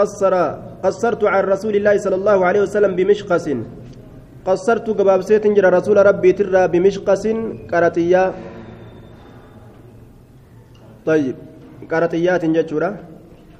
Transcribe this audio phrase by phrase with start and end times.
[0.00, 0.34] قصر
[0.84, 3.46] قصرت عن رسول الله صلى الله عليه وسلم بمشقس.
[4.44, 7.24] قصرت قبابسيت جرى رسول ربي ترى بمشقس.
[7.70, 8.22] كرتيا
[11.08, 11.36] طيب.
[11.90, 12.90] كرتيات جتشورا.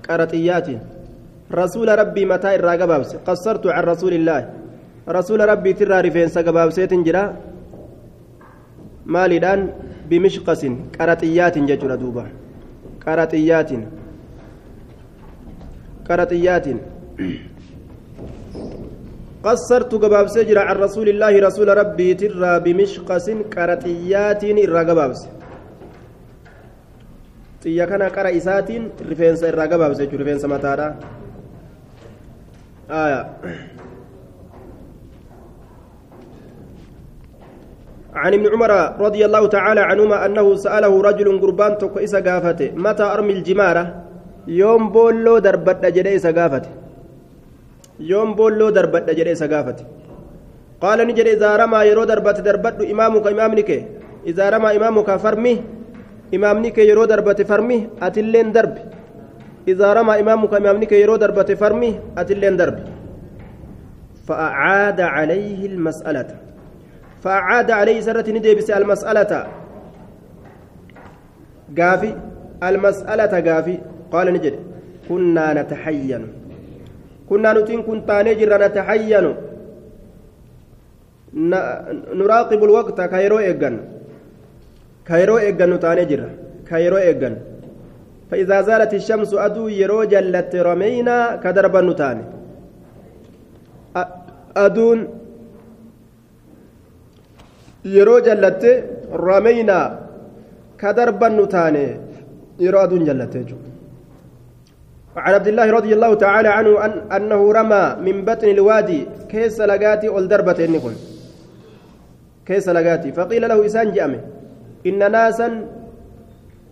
[0.05, 0.69] كرتيات
[1.61, 2.73] رسول ربي متى إرى
[3.29, 4.41] قصرت عن رسول الله.
[5.09, 7.25] رسول ربي ترى رفين قبابسيت جرى.
[9.09, 9.61] مالدان
[10.11, 10.63] بمشقس.
[11.01, 12.25] كرتيات جتشورا دوبا.
[13.05, 13.71] كرتيات
[16.09, 16.67] قرطيات
[19.45, 23.27] قصرت قباب سجر عن رسول الله رسول ربي ترى بمشقس
[23.57, 25.23] قرطيات إرى قبابس
[27.67, 30.89] xiyya kana qara isaatiin rifeensa irraa gabaabse jechuudha rifeensa mataadha
[38.17, 43.33] عن ابن عمر رضي الله تعالى عنهما أنه سأله رجل قربان إسا قافته متى أرمي
[43.33, 44.06] الجمارة؟
[44.47, 46.69] Yoom boolloo darbadha jedhee isa gaafate
[48.11, 49.83] yoom boolloo darbadha jedhee isa gaafate
[50.83, 53.81] qaala ni jedhe idaa ramaa yeroo darbate darbadhu imaamuka imaamni kee
[54.31, 55.55] idaa ramaa imaamuka farmi
[56.37, 58.81] imaamni kee yeroo darbate farmi atilleen darbi
[59.73, 61.91] idaa ramaa imaamuka imaamni kee yeroo darbate farmi
[62.23, 62.83] atilleen darbi
[64.27, 66.29] فأعاد عليه المسألة
[67.25, 69.33] فأعاد عليه سرة ندبس المسألة
[71.79, 72.11] قافي
[72.63, 73.77] المسألة قافي
[74.13, 74.55] قال نجد
[75.09, 76.23] كنا نتحين.
[77.29, 79.27] كنا نتين كنت نجر نتحين.
[82.21, 83.75] نراقب الوقت كيرو إيجان.
[85.09, 86.21] كيرو إيجان نتانجر
[86.69, 87.35] كيرو إيجان.
[88.31, 92.25] فإذا زالت الشمس أدو يرو جلت رمينا كدرب نتاني.
[94.57, 94.99] أدون
[97.85, 98.65] يرو جلت
[99.13, 99.79] رمينا
[100.81, 101.87] كدرب نتاني.
[102.65, 103.57] يرو أدون جلت جو.
[105.17, 109.01] وعن عبد الله رضي الله تعالى عنه أن أنه رمى من بطن الوادي
[109.33, 110.95] كيس لقاتي والدربة النقل
[112.47, 114.21] كيس لقاتي فقيل له إسان جامع
[114.87, 115.49] إن ناسا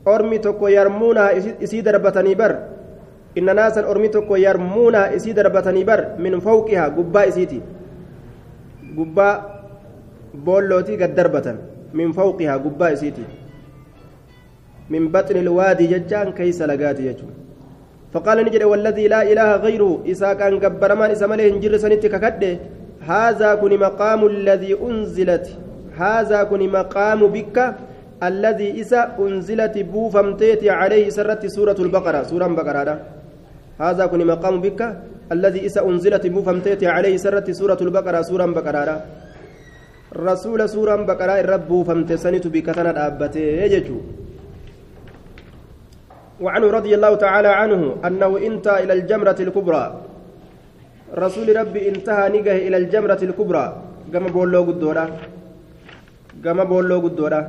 [0.08, 1.24] أرمي يرمونا
[1.64, 2.52] إسي دربتني بر
[3.38, 7.60] إن ناسا أرمي يرمونا إسي دربتني بر من فوقها قبا إسيتي.
[8.98, 9.28] قبا
[10.34, 11.56] بولوتي قد دربة.
[11.94, 13.24] من فوقها قبا إسيتي.
[14.90, 17.26] من بطن الوادي ججان كيس لقاتي يجو
[18.14, 22.52] فقال نجد والذي لا إله غيره إسا كان قبرمان إسا مليه نجر سنتك كده.
[23.12, 25.46] هذا كن مقام الذي أنزلت.
[26.02, 27.56] هذا كن مقام بك
[28.28, 32.22] الذي إسا أنزلت بوفمتيت عليه سرت سورة البقرة.
[32.30, 32.94] سورة بقرة
[33.82, 34.04] هذا.
[34.06, 34.80] كن مقام بك
[35.34, 38.20] الذي إسا أنزلت بوفمتيت عليه سرت سورة البقرة.
[38.30, 38.96] سورة بقرة
[40.14, 43.98] رسول سورة بقرة الرب بوفمتسنت بك تنادابته يجو
[46.40, 49.84] وعنه رضي الله تعالى عنه أنه انتهى إلى الجمرة الكبرى.
[51.14, 53.66] رسول ربي انتهى نجه إلى الجمرة الكبرى.
[54.12, 55.06] كما بولو قدورة
[56.44, 57.42] كما بولو قدورة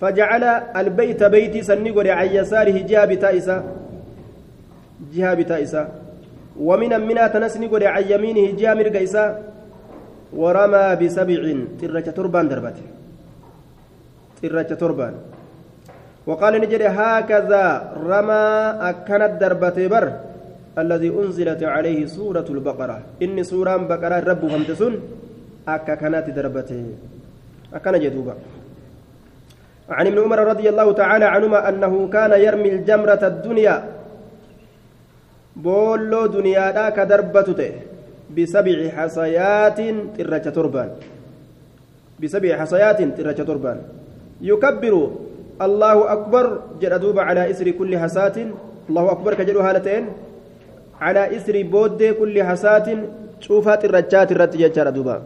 [0.00, 0.44] فجعل
[0.76, 3.56] البيت بيتي سنقر عن يساره جهة بتائسة.
[5.12, 5.82] جهة بتائسة.
[6.56, 9.24] ومن منا تنسنقر عن يمينه جهة مرقيسة.
[10.32, 11.40] ورمى بسبع
[11.80, 12.86] ترة تربان دربته
[14.42, 15.14] ترة تربان.
[16.26, 17.64] وقال نجد هكذا
[18.10, 18.46] رمى
[18.90, 20.06] أكنت دربة بر
[20.78, 22.98] الذي أنزلت عليه سورة البقرة.
[23.22, 24.94] إني سورة بقرة رب همتسون
[25.68, 26.84] أكا كانت دربته
[27.74, 28.34] أكن جدوبا
[29.88, 33.76] عن ابن عمر رضي الله تعالى عنهما أنه كان يرمي الجمرة الدنيا.
[35.56, 37.72] بولو دنيا ذاك دربته
[38.36, 39.78] بسبع حصيات
[40.18, 40.90] ترجة تربان.
[42.20, 43.78] بسبع حصيات ترجة تربان.
[44.40, 44.94] يكبر
[45.62, 48.36] الله أكبر دوب على إسر كل حسات
[48.88, 50.04] الله أكبر كجلو هالتين
[51.00, 52.88] على إسر بود كل حسات
[53.40, 55.16] شوفات الرجات الرت جرى دوبا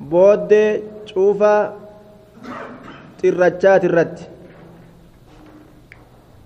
[0.00, 0.52] بود
[1.06, 1.76] شوفا
[3.24, 4.18] الرجات الرت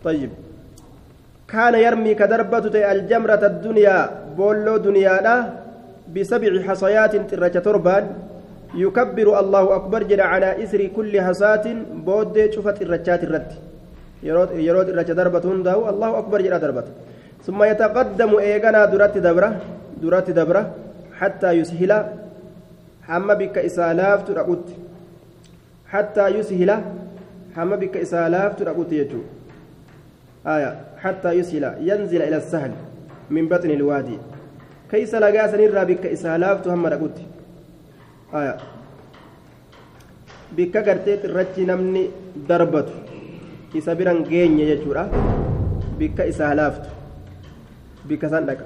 [0.04, 0.30] طيب
[1.48, 3.98] كان يرمي كدربة الجمرة الدنيا
[4.36, 5.54] بولو دنيا
[6.14, 8.04] بسبع حصيات الرجة تربان
[8.74, 11.66] يكبر الله أكبر جل على إثر كل حسات
[12.06, 13.50] بود شفت الرجات الرد.
[14.22, 16.84] يرود الرجة دربة هنده الله أكبر جل دربة.
[17.46, 19.50] ثم يتقدم إيغانا درات دبرة
[20.02, 20.74] درات دبرة
[21.18, 21.92] حتى يسهل
[23.08, 24.66] حما بك إسالاف ترقوت.
[25.86, 26.70] حتى يسهل
[27.56, 29.20] حما بك إسالاف ترقوت يجو.
[30.46, 30.70] آية
[31.02, 32.72] حتى يسهل ينزل إلى السهل
[33.30, 34.18] من بطن الوادي.
[34.90, 37.18] كيس لقاسا نرى بك إسالاف تهم رقوت.
[40.56, 42.04] Bikka gartee irratti namni
[42.48, 42.92] darbatu
[43.74, 45.04] isa biran geenye jechuudha
[45.98, 46.98] bikka isaa laaftu
[48.08, 48.60] بكسان لك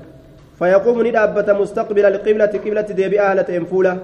[0.59, 3.99] فيقوم ندابة مستقبل القبلة قبلة ديبي أهلة فولة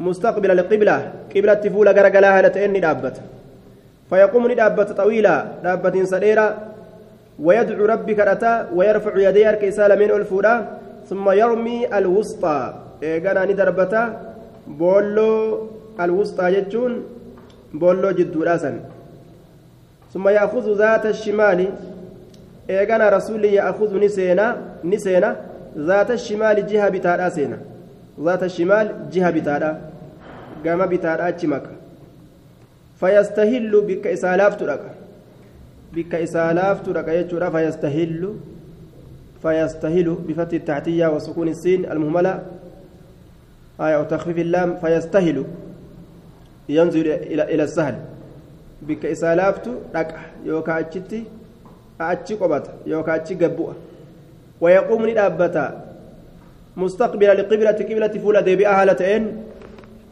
[0.00, 3.16] مستقبل القبلة قبلة فولة غرغلا أهلة ندابة
[4.10, 6.46] فيقوم ندابة طويلة دابة سديرة
[7.36, 10.54] ويدعو ربي كرتا ويرفع يديه كيسال من الفولا.
[11.10, 12.74] ثم يرمي الوسطى
[13.06, 14.02] إيغانا ندربتا
[14.80, 15.30] بولو
[16.02, 16.92] الوسطى جتون
[17.80, 18.70] بولو جدو راسا
[20.12, 21.60] ثم يأخذ ذات الشمال
[22.70, 24.46] إيغانا رسولي يأخذ نسينا
[24.92, 25.30] نسينا
[25.88, 27.58] ذات الشمال جهة بتادا سينا
[28.26, 29.70] ذات الشمال جهة بتادا
[30.64, 31.66] قام بتادا أتشمك
[33.00, 34.82] فيستهل بك إسالاف تلك
[35.94, 38.22] بك إسالاف تلك يجورا فيستهل
[39.42, 42.34] فيستهل بفتح التحتية وسكون السين المهملة
[43.80, 45.44] آية وتخفيف اللام فيستهل
[46.68, 47.96] ينزل إلى إلى السهل.
[48.82, 51.24] بك إسالاف تلك يوكا أتشتي
[52.00, 53.74] أتشي قبط يوكا أتشي قبوة.
[54.60, 55.66] ويقوم لدابتا
[56.76, 59.22] مستقبل لقبلة قبلة فولة ديبئة هالتين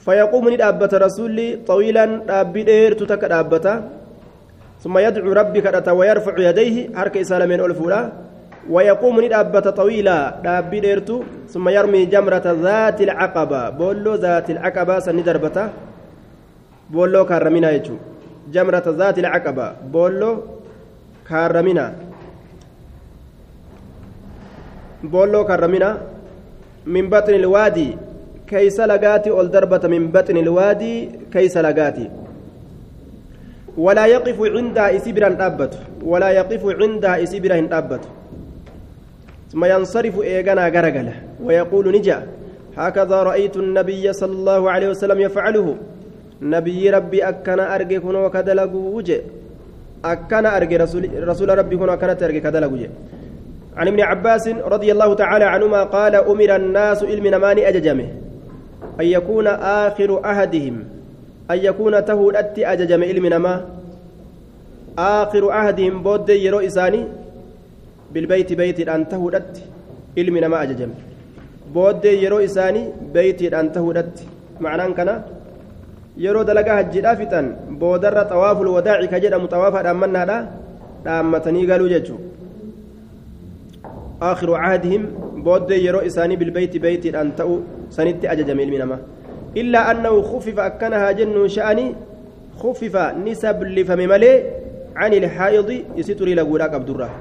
[0.04, 3.74] فيقوم ندابة رسولي طويلا دابي ديرت تك دابتا
[4.82, 5.34] ثم يدعو
[5.64, 8.12] كرتا ويرفع يديه حركة إسالة من ألفولا
[8.70, 11.10] ويقوم ندابة طويلا دابي ديرت
[11.52, 13.70] ثم يرمي جمرة ذات العقبة.
[13.70, 15.64] بولو ذات العقبة سندربتا.
[16.90, 17.96] بولو كارمينا يجو.
[18.52, 19.66] جمرة ذات العقبة.
[19.92, 20.30] بولو
[21.28, 21.86] كارمينا.
[25.04, 25.90] بولو كارمينا.
[26.86, 27.90] من بطن الوادي.
[28.44, 30.94] كيس لقاتي أول دربة من بطن الوادي
[31.32, 32.10] كيس لقاتي
[33.76, 35.72] ولا يقف عندها إسبرا أبت
[36.04, 38.04] ولا يقف عندها إسبرا أبت
[39.54, 42.26] ثم ينصرف إيغانا غرغلة ويقول نجا
[42.76, 45.76] هكذا رأيت النبي صلى الله عليه وسلم يفعله.
[46.42, 49.20] نبي ربي أكنا أرجي كن وكدلقو وجه.
[50.04, 52.90] أكنا أرجي رسول, رسول ربي كن وكنا ترجي كدلقو وجه.
[53.76, 58.08] عن ابن عباس رضي الله تعالى عنهما قال أمر الناس علم نماني أججمه.
[59.00, 60.84] أن يكون آخر عهدهم
[61.50, 63.64] أن يكون تهودت أججم علم نما.
[64.98, 67.23] آخر عهدهم بود يرو إساني.
[68.94, 69.52] أن تهودت
[70.18, 70.90] علم نما أججم.
[71.74, 72.82] بود يرو إساني
[73.14, 74.16] بيت أن تهودت.
[74.60, 75.14] معناه كنا
[76.24, 77.46] yeroo dalagaa hajjiidhaa fixan
[77.80, 80.36] boodarra xawaaful wadaaci ka jedhamu xawaafa dhaammannaadha
[81.06, 82.34] dhaammatanii galuu jechuudha
[84.22, 85.02] آخر عهدهم
[85.46, 88.98] بود يرو إساني بالبيت بيت أن تأو سنت أججم المنما
[89.56, 91.86] إلا أنه خفف أكنها جن شأني
[92.62, 92.94] خفف
[93.26, 94.32] نسب لفمملي
[94.96, 97.12] عن الحائض يستري لقولاك عبد الراه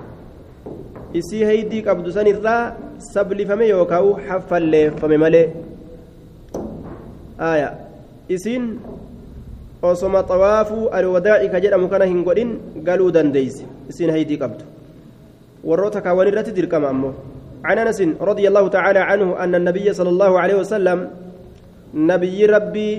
[1.20, 2.74] isii haydii qabdu sanirraa
[3.14, 5.46] sablifame yookaan haffalleeffame malee
[8.36, 8.66] isiin
[9.82, 12.52] osoma xawaafuu alwadaa'i ka jedhamu kana hin godhin
[12.88, 14.64] galuu dandeeyse isiin haydii qabdu
[15.70, 17.14] warroota kaawwan irratti dirqama ammoo
[17.64, 18.00] عن انس
[18.30, 21.10] رضي الله تعالى عنه ان النبي صلى الله عليه وسلم
[21.96, 22.92] نبي ربي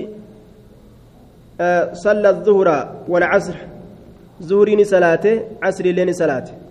[1.61, 2.69] آه صلى الظهر
[3.07, 3.57] والعصر
[4.41, 6.64] زهرين صلاته عصر لين صلاته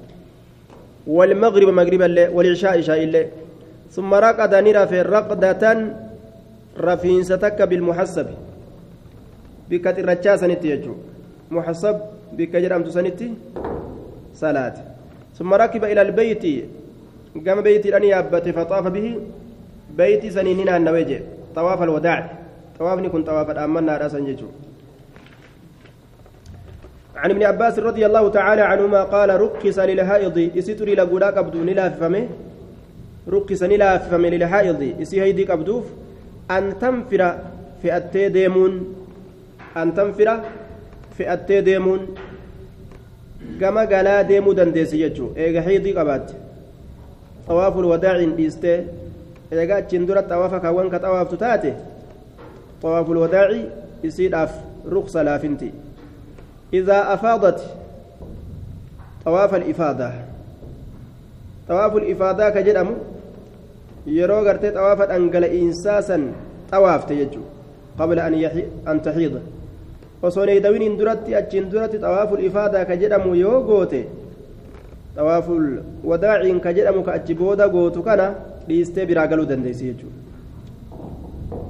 [1.07, 3.29] والمغرب مغرب الليل والعشاء عشاء الليل
[3.91, 5.63] ثم رقد نرى رقدة
[6.81, 8.27] رفينستك بالمحسب.
[9.71, 10.95] بكت الرجاء سنتي يجو.
[11.51, 11.97] محسب
[12.33, 13.29] بك جرمت سنتي
[14.35, 14.77] صلاة.
[15.39, 16.45] ثم ركب إلى البيت.
[17.47, 19.07] قام بيتي أن يابت فطاف به.
[19.97, 21.21] بيتي سنينين النويجة
[21.55, 22.21] طواف الوداع.
[22.79, 24.47] طوافني كنت طواف الأمنا رأسا يجو
[27.17, 32.29] عن ابن عباس رضي الله تعالى عنهما قال ركس للحائض يستري لقولا قبدو نلاف فمه
[33.29, 35.85] ركس نلاف فمه للحائض يسي هيدي قبدوف
[36.51, 37.39] أن تنفر
[37.83, 38.95] في أتي ديمون.
[39.77, 40.41] أن تنفر
[41.19, 42.15] في أتي ديمون.
[43.61, 46.31] كما قال ديمو دنديسي يجو إيغا حيدي قبات.
[47.49, 48.85] طواف الوداع ديستي
[49.53, 51.75] إيغا تشندرة طوافا كوان كطواف تتاتي.
[52.83, 53.49] طواف الوداع
[54.05, 54.53] يسيد أف
[54.89, 55.71] رخصة لافنتي
[56.79, 57.59] إذا أفاضت
[59.25, 60.13] طواف الإفادة
[61.69, 62.89] طواف الإفادة كجرم
[64.07, 66.19] يروغر طواف أنقل إنساسا
[66.73, 67.41] طواف تيجو
[67.99, 68.35] قبل أن
[68.89, 69.35] أن تحيض.
[70.23, 74.05] وصون يدوين اندرت اجندرت طواف الإفادة كجرم يوغوتي
[75.17, 78.21] طواف الوداع كجرم كأجبودا غوتو كان
[78.69, 79.95] ليستي براغلو دندسي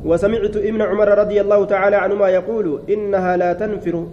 [0.04, 4.06] وسمعت ابن عمر رضي الله تعالى عنهما يقول إنها لا تنفر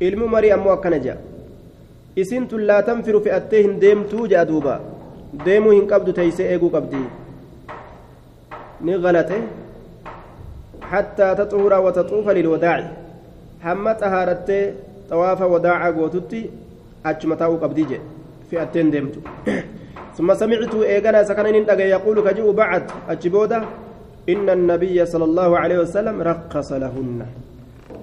[0.00, 1.16] ilmu marii ammoo akkana jea
[2.22, 4.74] isintu laa tanfiru fe'attee hin deemtuu jea duuba
[5.44, 7.02] deemuu hin qabdu teeysee eeguu qabdi
[8.88, 9.40] ni galate
[10.92, 12.88] hattaa taxuura wataxuufa lilwadaaci
[13.66, 14.62] hamma xahaarattee
[15.10, 16.44] xawaafa wadaaca gootutti
[17.12, 18.06] achuma taa'uu qabdii jedhe
[18.50, 19.20] fe'attee hin deemtu
[20.18, 23.60] ثم سمعت إيغانا سكنين يقول كجو بعد أجبوده
[24.28, 27.20] إن النبي صلى الله عليه وسلم رقص لهن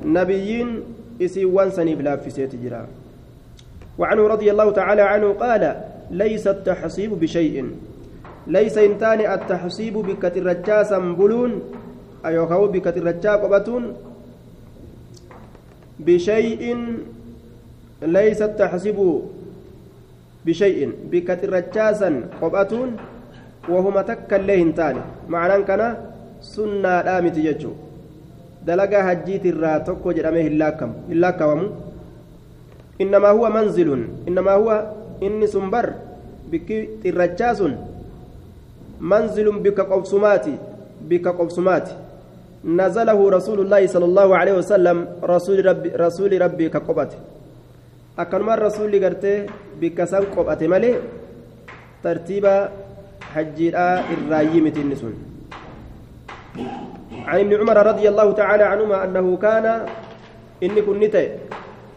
[0.06, 0.70] نبيين
[1.22, 1.72] إسيوان
[2.64, 2.88] جرا.
[3.98, 5.82] وعنه رضي الله تعالى عنه قال
[6.12, 7.72] ليس التحصيب بشيء.
[8.48, 9.98] ليس إنتان التحصيب
[12.26, 12.68] أيوكاو
[16.00, 16.64] بشيء
[18.02, 19.22] ليس التحصيب
[20.46, 20.94] بشيء
[23.70, 24.38] وهما تكا
[25.30, 25.98] معنى كان
[26.42, 27.02] سنة
[27.38, 27.72] يجو
[28.68, 31.60] دلقا هجيت الرا تكو جرامه اللاكم اللاكم
[33.02, 33.90] إنما هو منزل
[34.28, 34.70] إنما هو
[35.24, 35.86] إني سنبر
[36.52, 36.70] بك
[37.04, 37.60] ترجاس
[39.02, 40.56] منزل بك قبسماتي
[41.10, 41.96] بك قبسماتي
[42.66, 47.18] نزله رسول الله صلى الله عليه وسلم رسول ربي رسول ربي كقبته
[48.20, 49.46] أكنما الرسول قرته
[49.82, 50.92] بك سن قبته مالي
[52.04, 52.56] ترتيبا
[53.22, 55.35] حجيرا الرايمة النسون
[57.28, 59.66] عن ابن عمر رضي الله تعالى عنهما أنه كان
[60.64, 61.16] إني كنت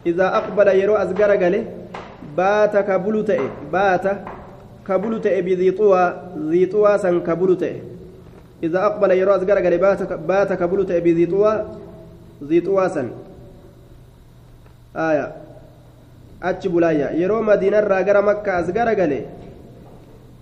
[0.06, 1.64] إذا أقبل يرو أزقر قاله
[2.37, 3.30] بات كبلت
[3.73, 4.06] بات
[4.88, 6.04] كبلت بذي طوى
[6.50, 7.62] ذي طوى سن كبلت
[8.62, 11.52] إذا أقبل يرو أزقر قاله بات بات كبلت بذي طوى
[12.44, 13.08] ذي طوى سن.
[14.97, 15.32] آية.
[16.42, 19.23] أتش بلايا يرو مدينة راقر مكة أزقر قاله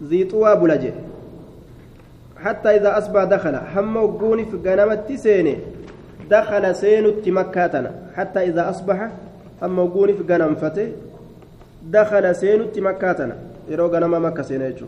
[0.02, 0.92] ذي طوى بلجه
[2.46, 3.54] حتى إذا أصبح دخل.
[3.74, 5.56] هم وقوني في قنامة سيني.
[6.30, 7.90] دخل سينت مكاتنا.
[8.16, 8.98] حتى إذا أصبح
[9.62, 10.92] هم وقوني في قنام فتي
[11.82, 13.36] دخل سينت مكاتنا.
[13.68, 14.86] يرو قنام مكة سينيجو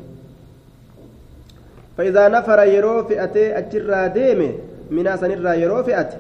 [1.99, 4.51] فإذا نفر يرو فئتي أجرى ديمي.
[4.91, 5.31] من أسن
[5.63, 6.17] يرو فئتي.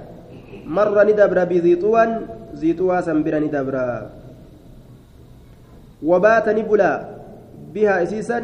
[0.67, 2.05] مر ندبر بذي طوى
[2.55, 3.77] ذي طوى سنبر ندبر.
[6.03, 6.93] وبات نبلا.
[7.75, 8.39] بها إسيسا.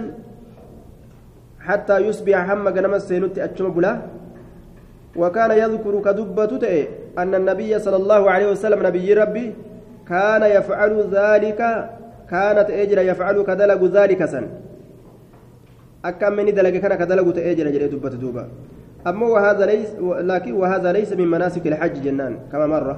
[1.64, 3.92] حتى يصبح هم جنم السينوت أتشم بلا.
[5.16, 6.76] وكان يذكر كدبة تئ
[7.18, 9.46] أن النبي صلى الله عليه وسلم نبي ربي
[10.08, 11.60] كان يفعل ذلك
[12.30, 14.44] كانت أجر يفعل كدلق ذلك سن.
[16.04, 18.44] أكم من دلق كان كدلق تأجر جري دبة دوبا.
[19.06, 22.96] أما وهذا ليس لكن وهذا ليس من مناسك الحج جنان كما مرة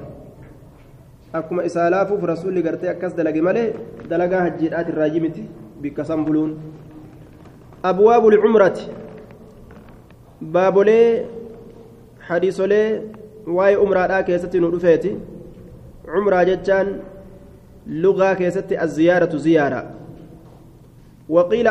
[1.35, 3.65] أكما في رسول قرتي أكس دلق ملي
[4.11, 5.45] دلقا هجيرات الراجمتي
[5.83, 6.51] بكسم بلون.
[7.91, 8.79] أبواب العمرة.
[10.41, 11.25] بابولي
[12.21, 13.03] حديثولي
[13.47, 15.19] واي عمرة كيستي نودفيتي
[16.09, 17.01] عمرة جتان
[17.87, 19.91] لغة كيستي الزيارة زيارة.
[21.29, 21.69] وقيل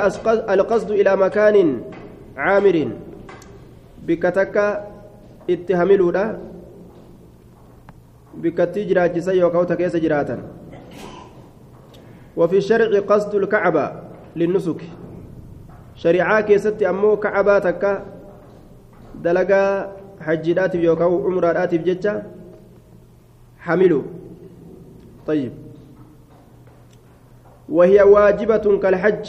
[0.56, 1.82] القصد إلى مكان
[2.38, 2.88] عامر.
[4.08, 4.56] بكتك
[5.50, 6.40] اتهملودا.
[8.36, 10.38] بكتي جراجسا يوكاوتا كيس جراتا.
[12.38, 13.92] وفي الشرع قصد الكعبة
[14.36, 14.82] للنسك.
[16.04, 17.92] Shari'aa keessatti ammoo kacabaa takka
[19.24, 19.70] dalagaa
[20.28, 22.14] hajjiidhaatiif yookaan umraadhaatiif jecha
[23.68, 24.04] hamilu.
[25.28, 25.52] طيب
[27.70, 29.26] وهي واجبة كالحج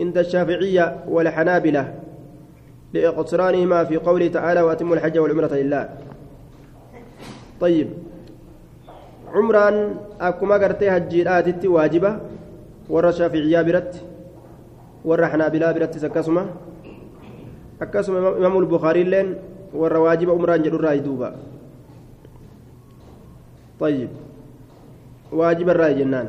[0.00, 1.94] عند الشافعية والحنابلة
[2.94, 5.88] لإقتصرانهما في قوله تعالى وأتم الحج والعمرة لله
[7.60, 7.88] طيب
[9.34, 12.20] عمران أكما قرتي هجيرات واجبة
[12.90, 14.02] ورى الشافعية برت
[15.06, 16.42] warra xanaabilaa birattis akkasuma
[17.80, 19.28] akkasuma imaamu lbukaariilleen
[19.82, 21.30] warra waajiba umraan jedhurraa duuba
[23.80, 24.08] طيب.
[25.32, 26.28] واجب الرأي جنان.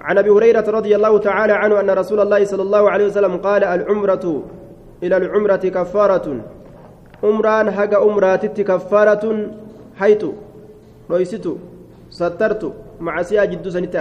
[0.00, 3.64] عن أبي هريرة رضي الله تعالى عنه أن رسول الله صلى الله عليه وسلم قال
[3.64, 4.42] العمرة
[5.02, 6.26] إلى العمرة كفارة.
[7.24, 9.24] عمران حق عمرات كفارة
[10.00, 10.22] حيث
[11.10, 11.46] رويست
[12.10, 12.62] سترت
[13.00, 13.96] مع سيا جد سنت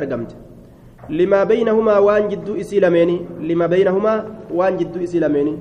[1.09, 3.27] limaa baynahumaa waan jidduu isii lameeni?
[3.39, 5.59] limaa baynahumaa waan jidduu isii lameeni?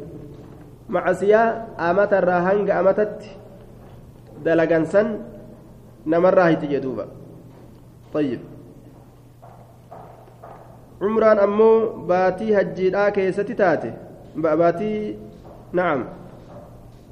[0.89, 3.31] macasiyaa amatarraa hanga amatatti
[4.45, 5.19] dalagansan
[6.07, 7.07] namarraa hiti jedhuuba
[8.21, 8.41] ayyib
[11.01, 11.77] cumraan ammoo
[12.13, 13.93] baatii hajjiidhaa keessatti taate.
[14.43, 15.17] baatii
[15.73, 16.05] na'am.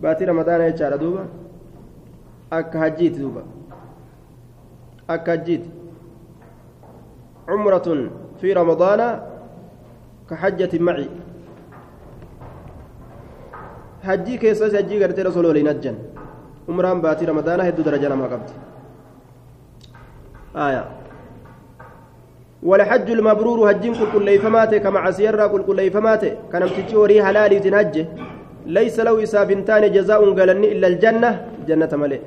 [0.03, 1.27] baatii ramadaana jechaadha duuba.
[2.51, 3.43] akka hajjiiti duuba.
[5.09, 5.71] akka hajjiiti.
[7.51, 7.89] عمرة
[8.41, 9.01] في رمضان
[10.31, 11.09] كحجة معي.
[14.01, 15.97] hajjii keessas hajjii gartee rasuul waliin hajjan
[16.73, 18.53] umraan baatii ramadaana hedduu daraja namaa qabdi
[20.55, 20.83] aya
[22.63, 27.59] والحج المبرور هجين كل كل ليفماته كما عسيرا كل كل ليفماته كان امتجي وري حلالي
[27.65, 27.95] تنهج
[28.67, 31.31] ليس له إسافنتان جزاء قالني إلا الجنة.
[31.69, 32.21] جنة ملئ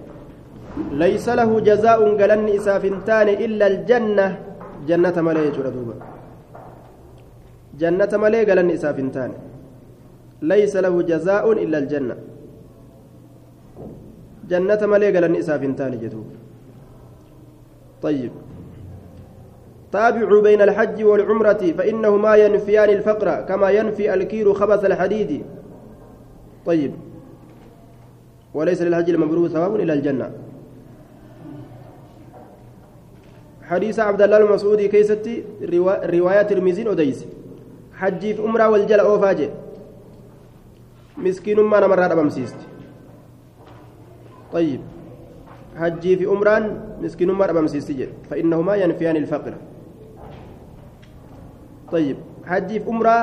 [0.91, 4.27] ليس له جزاء قالني إسافنتان إلا الجنة.
[4.87, 5.95] جنة ملئ دوبا.
[7.79, 9.31] جنة ملي قالن إسافنتان
[10.41, 12.15] ليس له جزاء إلا الجنة.
[14.49, 16.27] جنة ملي قالن إسافنتان جدوب
[18.01, 18.31] طيب.
[19.91, 25.31] تابعوا بين الحج والعمرة فإنهما ينفيان الفقر كما ينفي الكير خبث الحديد.
[26.65, 26.93] طيب.
[28.53, 30.31] وليس للحج المبرور ثواب إلى الجنة.
[33.73, 35.65] حديث عبد الله المسعودي كيستي
[36.13, 37.19] رواية ترمذي أديس.
[37.99, 39.49] حجي في أمرة والجل أوفاجي
[41.17, 42.59] مسكين ما نمر أبمسيست
[44.53, 44.81] طيب.
[45.79, 46.63] حجي في أمران
[47.01, 47.89] مسكين ما أبمسيست
[48.29, 49.53] فإنهما ينفيان الفقر.
[51.91, 52.17] طيب.
[52.45, 53.17] حجي في أمرة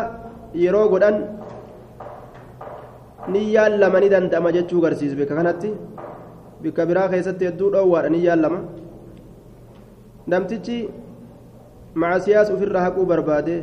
[0.55, 1.17] يرو قدان
[3.31, 5.71] niyyaan lama ni danda'ama jechuu garsiis bika kanatti
[6.65, 8.41] bika biraa keessatti hedduu dhoowwaadha niyyaan
[10.33, 10.79] namtichi
[12.03, 13.55] macasiyaas ofirraa haquu barbaade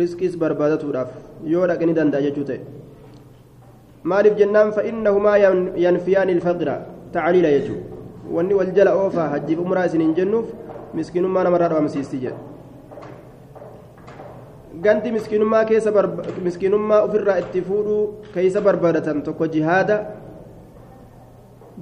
[0.00, 1.10] riskiis barbaadatuudhaaf
[1.52, 2.60] yoo dhaqe ni danda'a jechuu ta'e
[4.12, 5.36] maaliif jennaan fa'innahumaa
[5.86, 6.76] yanfiyaani ilfaqira
[7.16, 7.78] tacliila jechuu
[8.36, 10.46] wanni wal jala oofaa hajjiif umraa isin hin jennuuf
[11.00, 12.38] miskiinummaa namarraa dhabamsiisti jedhe
[14.86, 15.90] ganti miskiinummaa keessa
[16.46, 18.02] miskiinummaa ofirraa itti fuudhuu
[18.34, 19.96] keessa barbaadatan tokko jihaada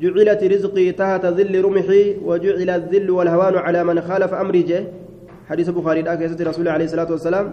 [0.02, 4.84] جعلت رزقي تحت ظل رمحي وجعل الذل والهوان على من خالف أمري جه
[5.48, 7.46] حديث بخاري الآخر رسول عليه الصلاة والسلام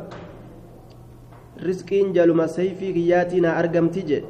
[1.68, 4.22] رزقين جالما سيفي كياتنا أرقم تجي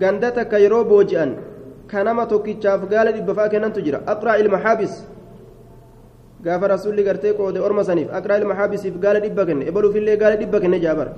[0.00, 1.30] gandata ka yeroo booji'an
[1.90, 4.92] ka nama tokkichaaf gaala dhibba faa kennantu jira aqraa ilma haabis
[6.44, 10.60] gaafa rasuulli gartee qoode orma saniif aqraa ilma haabisiif gaala dhibba kenne ebaluufillee gaala dhibba
[10.62, 11.08] kenne jaabar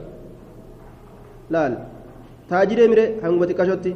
[1.54, 1.74] laal
[2.52, 3.92] taajiree mire hanguma xiqqashotti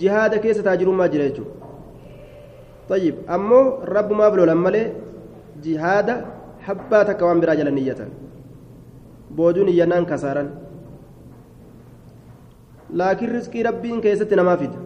[0.00, 1.52] jihaada keessa taajirummaa jira jechuudha
[2.90, 3.62] طيب ammoo
[3.96, 4.86] rabbumaaf lolan malee
[5.64, 6.14] jihaada
[6.66, 8.10] habbaa takka waan biraa jala niyyatan
[9.36, 10.48] booduun iyyannaan kasaaran
[13.00, 14.78] laakiin riskii rabbiin keessatti namaa fida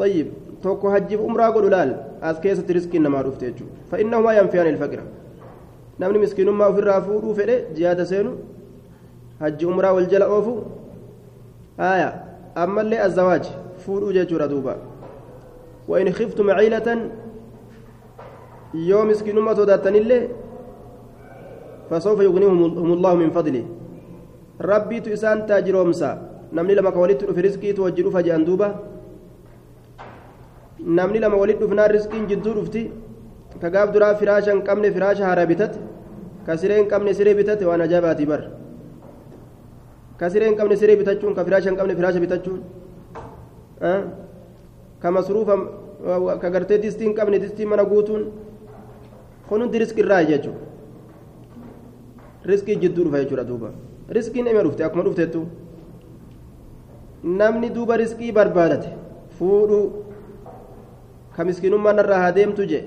[0.00, 0.26] طيب
[0.62, 1.90] tokko hajjiif umraa godhu laal
[2.28, 5.04] as keessatti riskiin namaa dhufte jechuudha fa'innahumaa yanfiyaan ilfaqira
[6.02, 8.32] namni miskiinummaa ofirraa fuudhuu fedhe jihaada seenu
[9.42, 10.54] hajji umraa wal jala oofu
[11.78, 12.12] haya
[12.54, 13.44] ammallee azzawaaj
[13.86, 14.76] fuudhuu jechuudha duuba
[15.88, 16.88] وإن خفتم عيلة
[18.74, 20.22] يوم مسكين ما توداتنillee
[21.90, 23.64] فسوف يغنيهم الله من فضله
[24.60, 26.10] ربي تسان تاجرومسا
[26.52, 28.68] نمني لما كولدت في رزقي توجدوا فجأن دوبا
[32.30, 32.82] jidduu dhufti
[33.60, 35.78] ka gaaf duraa firaasha hin qabne firaasha haaraa bitate
[36.46, 38.40] ka siree hin qabne siree bitate waan ajaa'ibaati bar
[40.20, 42.60] firaasha hin qabne firaasha bitachuun
[45.02, 45.54] ka masruufa
[46.42, 48.24] ka gartee distii hin qabne distii mana guutuun
[49.48, 50.66] kun hundi riskii irraa jechuudha
[52.50, 53.70] riskii jidduu dhufa jechuudha duuba
[54.18, 55.40] riskiin eme dhufte akkuma dhufteettu
[57.40, 58.90] namni duuba riskii barbaadate
[59.38, 59.84] fuudhuu
[61.36, 62.80] ka miskiinummaan irraa haa deemtu je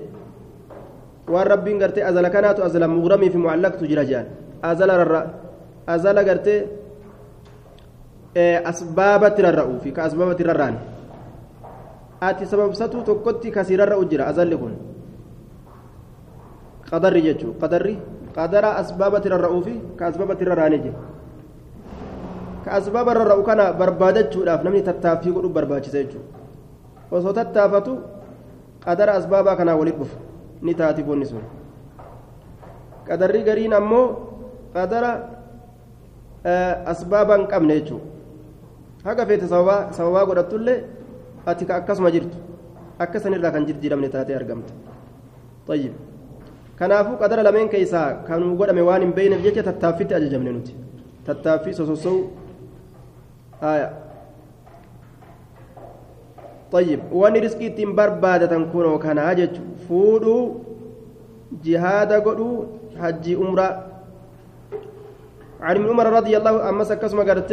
[1.32, 4.26] waan rabbiin gartee azala kanaatu azala muqramii fi mucallaqtu jira jedhan
[4.70, 5.20] azala rarra
[5.96, 6.58] azala gartee
[12.20, 14.74] ati sababsatuu tokkotti kasii rarra'u jira azalli kun
[16.90, 17.98] qadarri jechuu qadarri
[18.36, 20.98] qadara asbaabatti rarra'uu fi ka asbaabatti rarraanii jira
[22.64, 27.98] ka asbaaba rarra'u kana barbaadachuudhaaf namni tattaaffii godhu barbaachisa jechuudha osoo tattaafatu
[28.84, 30.18] qadara asbaabaa kanaa walit dhufa
[30.62, 31.44] ni taati bonni sun
[33.08, 34.06] qadarri gariin ammoo
[34.78, 35.12] qadara
[36.94, 38.21] asbaabaa hin qabne jechuudha
[39.04, 40.78] haga feete sababaa godhattullee
[41.46, 42.36] ati ka akkasuma jirtu
[42.98, 44.72] akkasanirraa kan jijjiiramne taatee argamte
[45.68, 45.92] طيب
[46.78, 50.72] kanaafuu qadara lameen keessaa kanuu godhame waan hin beeyneef jecha tattaaffitti ajajamne nuti
[51.26, 52.18] tattaaffii sosossou
[53.72, 53.90] aya
[56.72, 59.54] طيب وان رزقي تيم بربادة كونو كان هاجج
[59.88, 60.36] فودو
[61.64, 62.50] جهاد قدو
[63.00, 63.68] حج عمرة
[65.60, 67.52] عن ابن عمر رضي الله عنه سكس ما قرت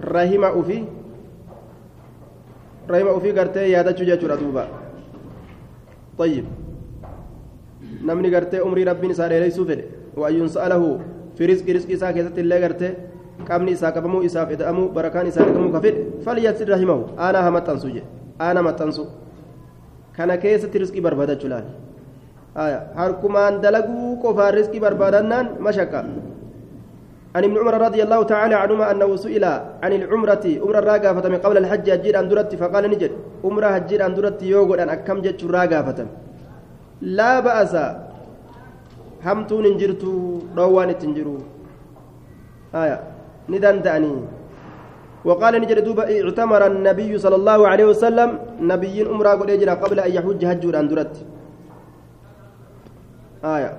[0.00, 0.78] رحمه أوفي
[2.90, 4.64] رحمه أوفي قرت يادا جوجا دوبا
[6.18, 6.44] طيب
[8.02, 9.80] نمني قرت عمري ربي نسار ليسو فد
[10.16, 10.82] وأن يسأله
[11.36, 12.82] في رزق رزق ساكتة اللي قرت
[13.48, 17.88] qaamni isaa qabamuu isaaf eda'amuu barakaan isaa argamuu ka fedhe falyasir rahimahu aanaa haa maxxansu
[17.94, 18.06] jedhe
[18.46, 19.04] aanaa maxxansu
[20.16, 21.66] kana keessatti riskii barbaadachuu laal
[23.00, 26.00] harkumaan dalaguu qofaan riskii barbaadannaan mashaqqa
[27.34, 29.44] عن ابن عمر رضي الله تعالى عنهما أنه سئل
[29.84, 32.26] عن العمرة عمر الراقافة من قبل الحج أجير أن
[32.62, 33.12] فقال نجد
[33.44, 34.42] عمرة أجير أن درت
[34.82, 35.42] أن أكم جت
[37.02, 37.82] laa ba'asa
[39.24, 40.12] hamtuun hin jirtu
[40.56, 41.36] dhoowwaan itti hin jiru
[43.48, 44.42] ni danda'anii
[45.24, 49.48] وقال نجد دوبا اعتمر النبي صلى الله عليه وسلم نبي أمرا قد
[49.82, 51.14] قبل أن يحج هج عن درت.
[53.40, 53.70] آية.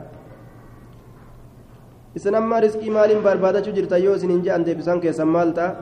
[2.15, 5.75] Isin amma riskii maaliin barbaadachuu jirta yoo isin hin je'an deebisan keessan maal ta'a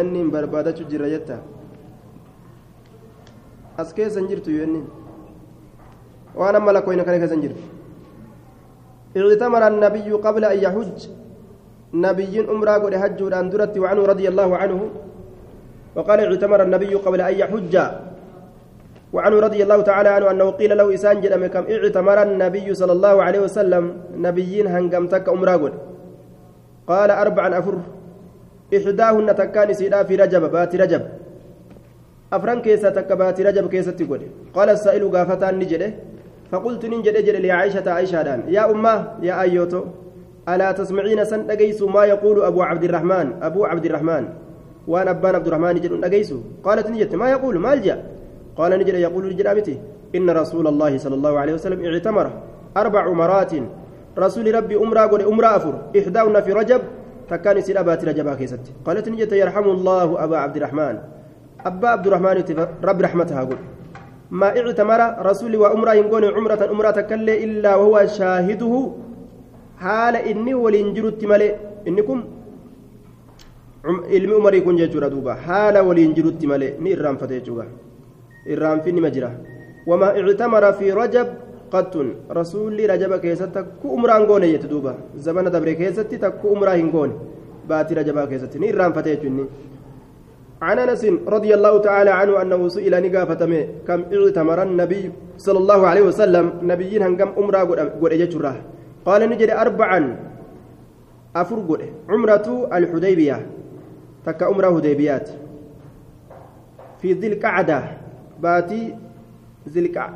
[0.00, 1.38] un hin barbaadachuu jirra jetta
[3.78, 4.84] as keessan jirtu un
[6.34, 7.76] waan amma lakkoyna kana keessan jirtu
[9.16, 10.98] اعتمر النبي قبل أن يحج
[11.94, 14.80] نبي أمرا قد حج عن درت وعنه رضي الله عنه
[15.96, 17.74] وقال اعتمر النبي قبل أن يحج
[19.16, 23.40] وعنه رضي الله تعالى عنه أنه قيل له إسان جدم اعتمر النبي صلى الله عليه
[23.46, 23.84] وسلم
[24.26, 25.72] نبيين هنقم تك أمراغون.
[26.90, 27.74] قال أربعا أفر.
[28.76, 31.02] إحداهن تكان سيدا في رجب بات رجب.
[32.32, 34.20] أفران كيسة تك بات رجب كيسة تقول.
[34.56, 35.90] قال السائل قافتان نجده.
[36.52, 38.40] فقلت ننجد أجل لعائشة عائشة دان.
[38.56, 39.82] يا أمة يا أيوتو
[40.48, 41.40] ألا تسمعين سن
[41.94, 44.24] ما يقول أبو عبد الرحمن؟ أبو عبد الرحمن.
[44.86, 45.94] وأنا أبان عبد الرحمن جل
[46.66, 47.96] قالت نجت ما يقول؟ ما الجأ
[48.58, 49.76] قال نجد يقول الجرامتي
[50.16, 52.26] إن رسول الله صلى الله عليه وسلم اعتمر
[52.76, 53.52] أربع مرات.
[54.18, 55.74] رسول ربي أمرا قل أمرا أفر.
[55.98, 56.80] إحداهن في رجب
[57.30, 60.96] تكاني سير أبات رجبا كيست قالت نجد يرحم الله أبا عبد الرحمن.
[61.68, 62.36] أبا عبد الرحمن
[62.88, 63.58] رب رحمتها قل
[64.30, 68.74] ما اعتمر رسول وأمرا ينقون عمرة أمرا تكلي إلا وهو شاهده.
[69.84, 71.52] حال إني ولينجرت ملئ
[71.88, 72.18] إنكم؟
[74.10, 77.66] ilmi umarii kun jechuudha duuba haala waliin jirutti malee ni irraanfate jechuudha
[78.54, 79.30] irraanfinni ma jira
[79.86, 81.28] wamaa ictamara fi rajab
[81.74, 84.92] qattun rasuulli rajaba keessatti takku umraan goone jette duuba
[85.28, 87.14] zamana dabre keessatti takku umraa hin goone
[87.70, 89.48] baatii rajabaa keessatti ni irraanfate jechuun
[90.56, 93.42] عن انس رضي الله تعالى عنه انه سئل نقافة
[93.86, 97.60] كم اعتمر النبي صلى الله عليه وسلم نبيين هنقم عمره
[98.00, 98.54] قد اجتره
[99.06, 100.00] قال نجد اربعا
[101.36, 101.58] افر
[102.08, 103.46] عمرة الحديبية
[104.26, 105.28] تك عمره هديبيات
[107.00, 108.05] في ذي القعده
[108.40, 108.86] baatii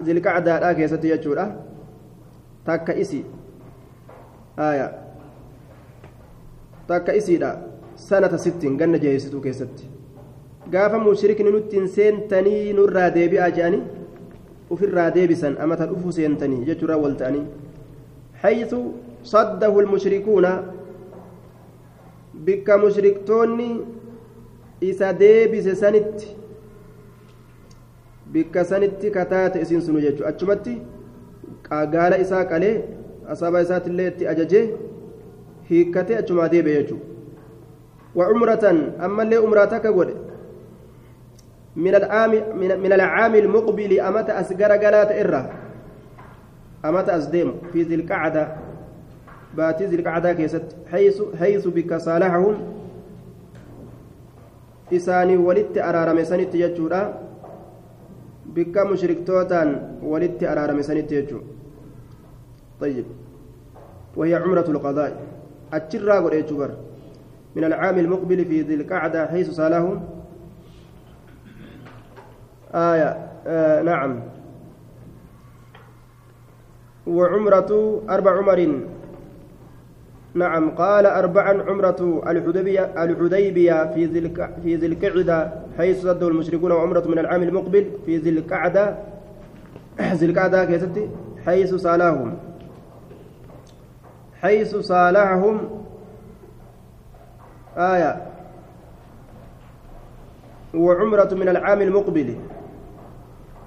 [0.06, 1.46] zilqacdaadhaa keessatti jechuudha
[2.64, 3.20] takka isi
[4.68, 4.90] aya
[6.90, 7.50] takka isiidha
[8.09, 9.88] sanata sittin ganna jeesituu keessatti
[10.74, 13.83] gaafa mushrikni nuttiin seentanii nurraa deebi'aa je'anii
[14.76, 17.46] ufirraa deebisan amata dhufu seentanii jechuudha wal ta'anii
[18.42, 18.74] حيث
[19.24, 20.46] صده المشركون
[22.35, 23.70] بك مشركتوني
[24.83, 26.18] إذا ديبس سنت
[28.32, 30.28] bikka sanitti kataate isiin sunu jechuudha.
[30.28, 30.74] Achumatti
[31.92, 32.74] gaala isaa qalee
[33.28, 34.66] asaaba isaatiillee itti ajajee
[35.70, 37.10] hiikkatee achumaa deebi'e jechuudha.
[38.16, 40.16] عمرة تكود
[41.76, 45.50] من العام من العام المقبل أمت أسجر جلات إرة
[46.84, 48.48] أمت أسديم في ذي القعدة
[49.56, 52.54] باتي ذي القعدة كيست حيث حيث بك صالحهم
[54.92, 57.29] إساني ولدت أرارم سنت يجورا
[58.46, 61.44] bikka mushriktootaan walitti araarame sanitti jechuun
[62.81, 63.05] طيب
[64.16, 65.22] وهي عمرة القضاء
[65.72, 66.70] أتشرى قد يجبر
[67.57, 70.09] من العام المقبل في ذي القعدة حيث صالهم
[72.74, 74.20] آية آه نعم
[77.07, 78.81] وعمرة أربع عمر
[80.35, 84.20] نعم قال أربعا عمرة الحديبية الحديبية في ذي
[84.62, 88.96] في ذي القعدة حيث صده المشركون وعمرة من العام المقبل في ذي القعدة
[90.20, 90.66] ذي القعدة
[91.44, 92.36] حيث صالحهم.
[94.40, 95.56] حيث صالحهم.
[97.76, 98.26] آية.
[100.74, 102.36] وعمرة من العام المقبل.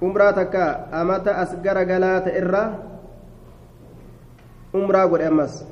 [0.02, 0.56] عمرتك
[0.94, 2.64] أمتى أسقر قلات إرّا.
[4.74, 5.66] عمرة قد أمس.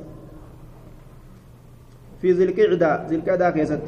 [2.21, 3.81] في ذي القعدة ذي القعدة كيست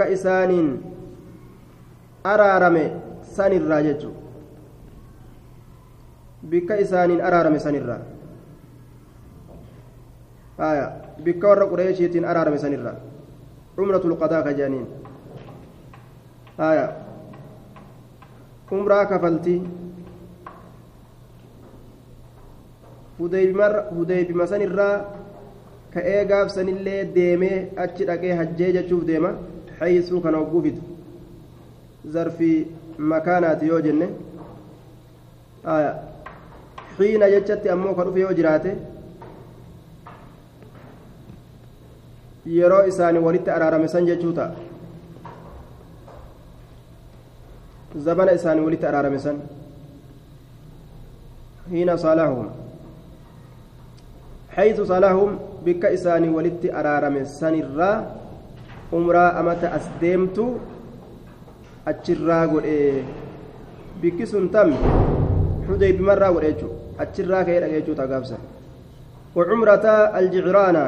[0.00, 0.80] إسان
[2.26, 2.86] أرارمي
[3.36, 4.02] سن الراجج
[6.42, 7.98] بك إسان أرارمي سن الرا
[10.60, 10.86] آية
[11.24, 12.94] بك ور قريشيت أرارمي سن الرا
[13.78, 14.86] عمرة القضاء كجانين
[16.60, 16.86] آية
[18.72, 19.56] عمرة كفلتي
[23.18, 24.94] hudeybima san irraa
[25.94, 29.30] ka'ee gaafsanillee deemee achi dhaqee hajjee jechuuf deema.
[32.16, 32.66] Zarfii
[32.98, 34.08] makaanaati yoo jenne
[36.96, 38.76] xiina jechatti ammoo ka dhufe yoo jiraate
[42.58, 44.64] yeroo isaanii walitti araarame san jechuu ta'a
[47.96, 49.38] زبن إسان ولت أرارمسا
[51.70, 52.50] حين صالحهم
[54.50, 58.23] حيث صالحهم بك إسان ولت أرارمسا الرا
[58.96, 60.46] umraa amata as deemtu
[61.90, 63.04] achirraa godhe
[64.00, 64.78] bikki sun tammi
[65.66, 68.42] xudeybimarraa godhe jechuudha achirraa ka'ee dhagee jechuudha gaafsan
[69.34, 69.86] وعمرة
[70.18, 70.84] الجعرانة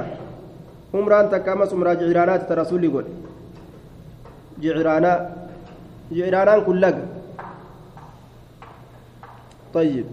[0.95, 3.07] عمران تكامس عمرة جعرانات ترسولي قول
[4.63, 5.13] جعرانا
[6.13, 6.97] جعرانان كلك
[9.75, 10.07] طيب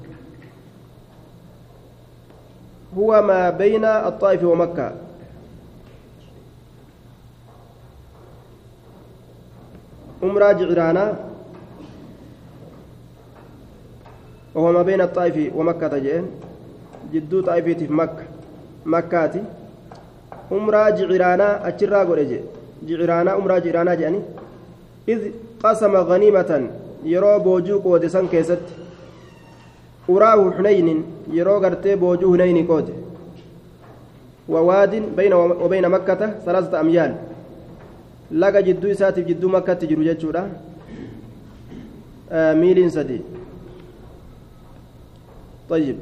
[2.98, 4.92] هو ما بين الطائف ومكة
[10.30, 11.12] umraa jiciraanaa
[14.56, 16.26] وهو ما بين الطائف ومكة جئن
[17.14, 18.24] جدو طائفيتي في مكة
[18.86, 19.42] مكاتي
[21.70, 22.40] achirraa godhe je
[22.88, 24.22] jiciraanaa umraa jiciraanaa jedhani
[25.14, 25.22] id
[25.62, 26.64] qasama ganiimatan
[27.12, 28.74] yeroo boojuu qoode san keessatti
[30.16, 31.00] uraahu xunaynin
[31.38, 32.94] yeroo gartee boojuu hunayni qoode
[34.54, 37.14] wawaadin bayna wabayna makkata salaasata amyaal
[38.31, 40.43] laga jidduu isaatiif jidduu makkatti jiru jechuudha
[42.61, 43.23] miiliin sadii
[45.71, 45.97] طيب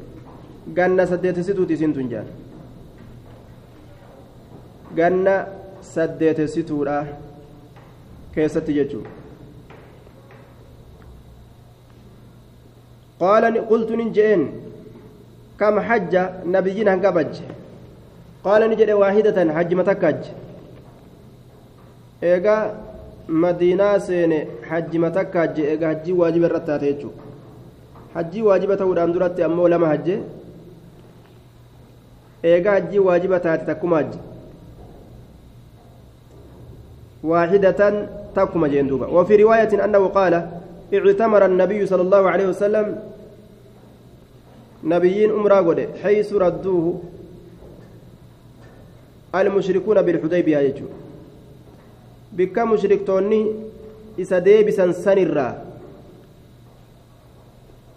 [0.75, 2.27] ganna saddeetessituuti isin tun jaan
[4.99, 5.35] ganna
[5.95, 6.97] saddeetessituudha
[8.35, 9.05] keessatti jechuu
[13.21, 14.42] قال قلت نجئن
[15.61, 16.14] كم حج
[16.55, 17.35] نبينا هنقبج
[18.45, 20.21] قال نجد واحدة حج متكج
[22.22, 22.64] eegaa
[23.28, 27.24] madiinaa seene hajjima takka hajje eegaa hajjii waajiba irratti taate jechuudha
[28.14, 30.20] hajjii waajiba ta'uudhaan duratti ammoo lama hajje
[32.44, 34.20] eegaa hajjii waajiba taate takkuma hajje
[37.24, 40.34] واحدة تكما جندوبا وفي رواية أنه قال
[40.94, 43.00] اعتمر النبي صلى الله عليه وسلم
[44.84, 47.02] نبيين أمرا حيث ردوه
[49.36, 50.86] المشركون بالحديبية يجو
[52.36, 53.41] bikka mushriktoonni
[54.17, 55.54] isa deebisan sanirraa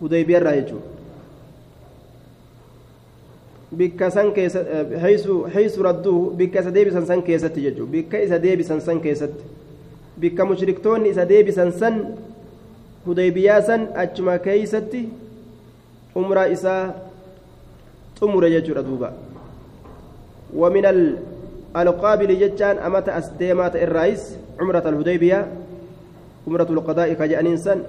[0.01, 0.93] hudaybiyarraa jechuudha
[3.77, 4.65] bikka san keessa
[5.55, 9.45] haysu radduu bikka isa deebisan san keessatti jechuudha bikka isa deebisan san keessatti
[10.21, 12.01] bikka mushriktoonni isa deebisan san
[13.07, 15.09] hudaybiyaa san achuma keeysatti
[16.23, 16.83] umraa isaa
[18.19, 19.13] xumure jechuudha duuba
[20.55, 20.85] ومن
[21.77, 25.47] القابل جتان أمت أسديمات الرئيس عمرة الحديبية
[26.47, 27.83] عمرة القضاء كجأن إنسان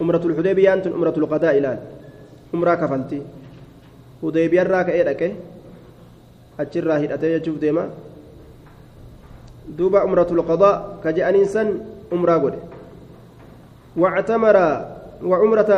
[0.00, 1.78] عمرة الحديبية أنت عمرة القضاء إلآن.
[2.54, 3.22] عمرة كفلتي.
[4.22, 5.36] حديبية راك إيرك
[6.60, 7.90] أجر هدأتي يجوب ديما.
[9.68, 11.80] دوبا عمرة القضاء كجأن إنسان
[12.12, 12.54] عمرة قد.
[13.96, 14.56] واعتمر
[15.24, 15.72] وعمرة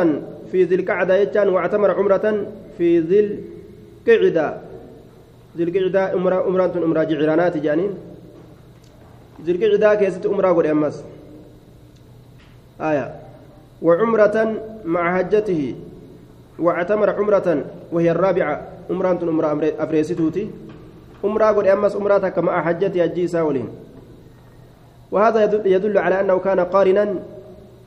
[0.51, 2.45] في ذي القعدة يجان واعتمر عمرة
[2.77, 3.19] في ذي
[4.07, 4.68] القعدة.
[5.59, 7.91] ذي أمرا أمرا أمرا جعرانات جانين
[9.45, 11.03] ذي القعدة أمرا قد أمس
[12.81, 13.15] آية
[13.81, 15.75] وعمرة مع حجته
[16.59, 20.49] واعتمر عمرة وهي الرابعة أمرا أمرا أفريستوتي
[21.25, 23.69] أمرا قد أمس أمراتك مع حجته أجي ساولين
[25.11, 27.15] وهذا يدل على أنه كان قارنا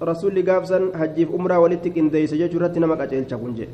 [0.02, 3.66] رسول قابسا حجيف أمرا ولتك إن ديس ججرت نمك أجل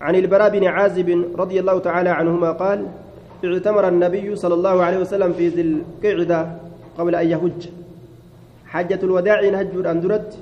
[0.00, 2.86] عن البراء بن عازب رضي الله تعالى عنهما قال
[3.44, 6.46] اعتمر النبي صلى الله عليه وسلم في ذي القعدة
[6.98, 7.68] قبل أن يهج.
[8.66, 10.38] حجة الوداع هج أندرت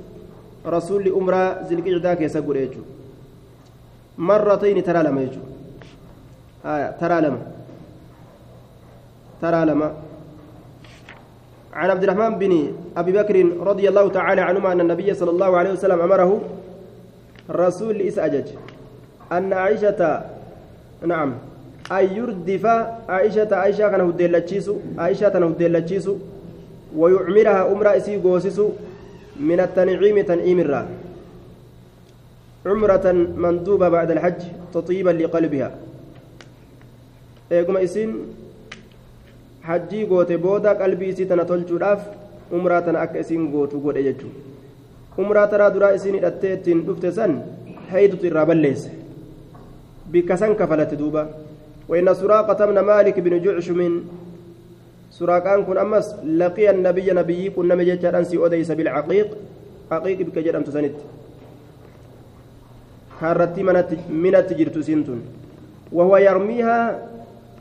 [0.67, 2.39] رسول أمرا ذي القعدة كيس
[4.19, 5.41] مرتين ترى لما يجو.
[6.65, 7.43] آية ترى لما
[9.43, 9.95] ترى لما
[11.73, 15.73] عن عبد الرحمن بن أبي بكر رضي الله تعالى عنهما أن النبي صلى الله عليه
[15.73, 16.41] وسلم أمره
[17.51, 18.47] رسول إسأجج
[19.33, 20.01] أن عائشة
[21.07, 21.35] نعم
[21.93, 22.67] أن يردف
[23.09, 26.15] عائشة عائشة كان هدلتشيسو عائشة كان هدلتشيسو
[26.97, 28.69] ويعمرها أمرا إسي قوسسو
[29.41, 30.83] من التنعيم تنعيم الرا
[32.67, 33.07] عمرة
[33.43, 34.41] مندوبة بعد الحج
[34.75, 35.71] تطيبا لقلبها
[39.67, 42.03] hajjii goote booda qalbii isii tana tolchuudhaaf
[42.57, 47.35] umraa tana akka isin gootu godhe jechuudha umraa taraa duraa isin hidhattee ittiin dhufte san
[47.93, 48.91] haydutu irraa balleesse
[50.37, 51.27] san kafalate duuba
[51.89, 54.03] وإن سراقة بن مالك بن جعشم
[55.11, 59.29] سراقان كن أمس لقي النبي نبي كن نمي جتر أنسي أديس بالعقيق.
[59.91, 60.95] عقيق بك جرم تسند
[63.21, 63.63] كارتي
[64.11, 65.21] منت جرت سنتون.
[65.93, 67.09] وهو يرميها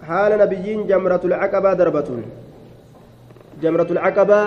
[0.08, 2.10] حال نبيين جمرة العقبة دربة
[3.62, 4.42] جمرة العقبة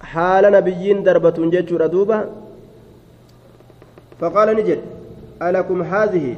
[0.00, 2.26] حال نبيين دربة جيتشورا دوبا.
[4.20, 4.80] فقال نجد
[5.42, 6.36] ألكم هذه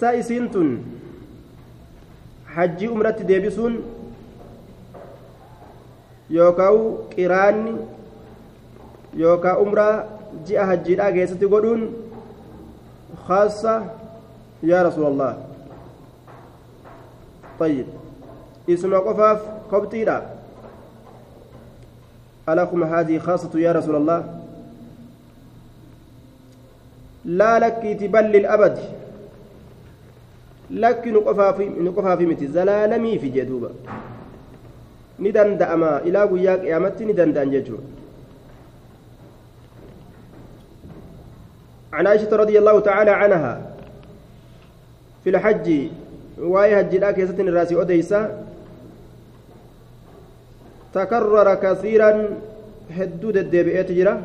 [0.00, 0.68] سايسينتن
[2.46, 3.98] حجي أمرت ديبسون
[6.30, 7.72] yookaan qiraanni
[9.16, 9.94] yookaan umraa
[10.48, 11.84] ji'a hajjiidhaa keessatti godhuun
[13.26, 13.74] khaassa
[14.72, 15.34] yaa rasuulallah
[17.58, 17.86] طيب
[18.70, 20.18] اسم قفاف قبطيرا
[22.48, 24.20] ألكم هذه خاصة يا رسول الله
[27.24, 28.76] لا لك تبل للأبد
[30.70, 32.46] لك نقفا في متي.
[32.46, 33.70] زلالمي في جدوبة.
[35.20, 35.98] ندن دأما.
[35.98, 37.82] إلى قياك يامتي ندن دأن جدوبة
[41.92, 43.54] عن عائشة رضي الله تعالى عنها.
[45.24, 45.88] في الحج
[46.38, 48.44] واي هجدا كيست الراسي أديسا
[50.94, 52.28] تكرر كثيرا
[52.90, 54.22] هدود الدبئات جرا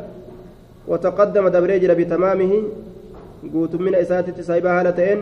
[0.88, 2.64] وتقدم دبريجر بتمامه
[3.54, 5.20] قوت من إساتة سايبها هالتين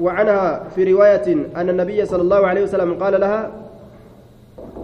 [0.00, 3.50] وعنها في رواية أن النبي صلى الله عليه وسلم قال لها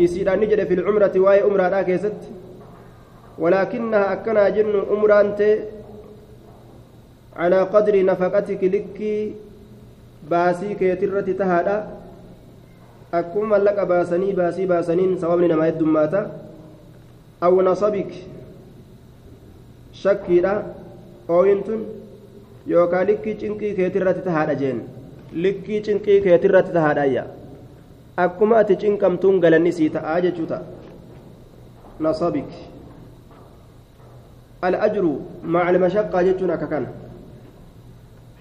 [0.00, 2.20] إسيرا نجد في العمرة واي أمرا كيست
[3.38, 5.40] ولكنها أكنا جن أمرانت
[7.36, 9.34] على قدر نفقتك لكي
[10.30, 11.76] baasii keetirratti tahaadha
[13.20, 16.20] akkuma mallaqa baasanii baasii baasaniin sababni namaa heddummaata
[17.46, 18.12] aw nasabik
[20.02, 20.52] shakkiidha
[21.38, 21.80] ooyintun
[22.74, 24.78] yookaan likkii cinqii keetirratti tahaadha jeen
[25.34, 27.24] likkii cinqii keetirratti tahaadha ayya
[28.24, 30.48] akkuma ati cinqamtuun galanni sii ta'aa jechuu
[32.00, 32.50] nasabik
[34.62, 36.88] al-ajru maca al-mashaqqaa jechuun akka kana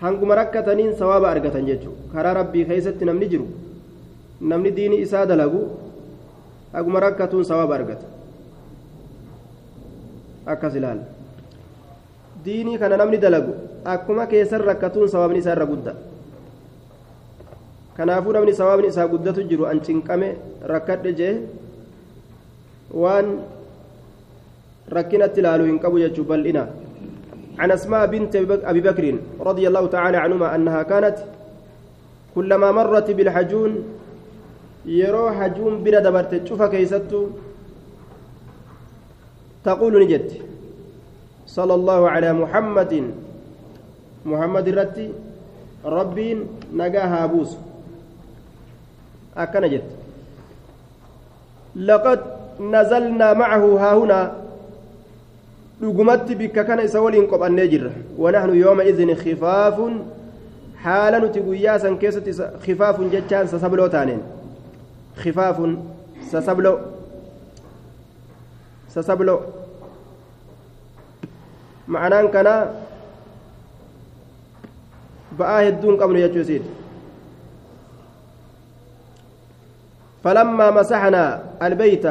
[0.02, 3.48] hanguma rakkataniin sawaaba argatan jechuudha karaa rabbii keessatti namni jiru
[4.54, 5.64] namni diini isaa dalagu
[6.74, 8.06] haguma rakkatuun sawaaba argata
[10.54, 11.04] akkas ilaala
[12.46, 13.54] diinii kana namni dalagu
[13.96, 15.94] akkuma keessan rakkatuun sawaabni isaa irra gudda
[18.02, 20.30] kanaafuu namni sawaabni isaa guddatu jiru an cinqame
[20.74, 21.34] rakkadhe jee
[23.02, 23.28] waan
[24.98, 26.66] rakkinatti hin qabu jechuu bal'ina.
[27.62, 28.34] عن أسماء بنت
[28.66, 29.06] أبي بكر
[29.40, 31.18] رضي الله تعالى عنهما أنها كانت
[32.36, 33.72] كلما مرت بالحجون
[34.86, 37.22] يرو حجون بلا دبرت تشوف كيستو
[39.64, 40.28] تقول نجد
[41.46, 42.94] صلى الله على محمد
[44.26, 45.08] محمد رتي
[45.86, 46.38] ربين
[46.74, 47.52] نجاها بوس
[49.66, 49.84] جد
[51.76, 52.20] لقد
[52.60, 54.42] نزلنا معه ها هنا
[55.82, 59.94] dhugumatti bikka kana isa waliin qophannee jirra wanahnu yooma idin khifaafun
[60.84, 62.32] haala nuti guyyaa san keessatti
[62.66, 64.22] khifaafun jechaan sasabloo taaneen
[65.24, 65.72] khifaafun
[66.32, 66.74] sasablo
[68.94, 69.36] sasablo
[71.88, 72.62] ma'anaan kanaa
[75.38, 76.70] ba'aa hedduun qabnu jechuu isiiti
[80.24, 82.06] فلما مسحنا البيت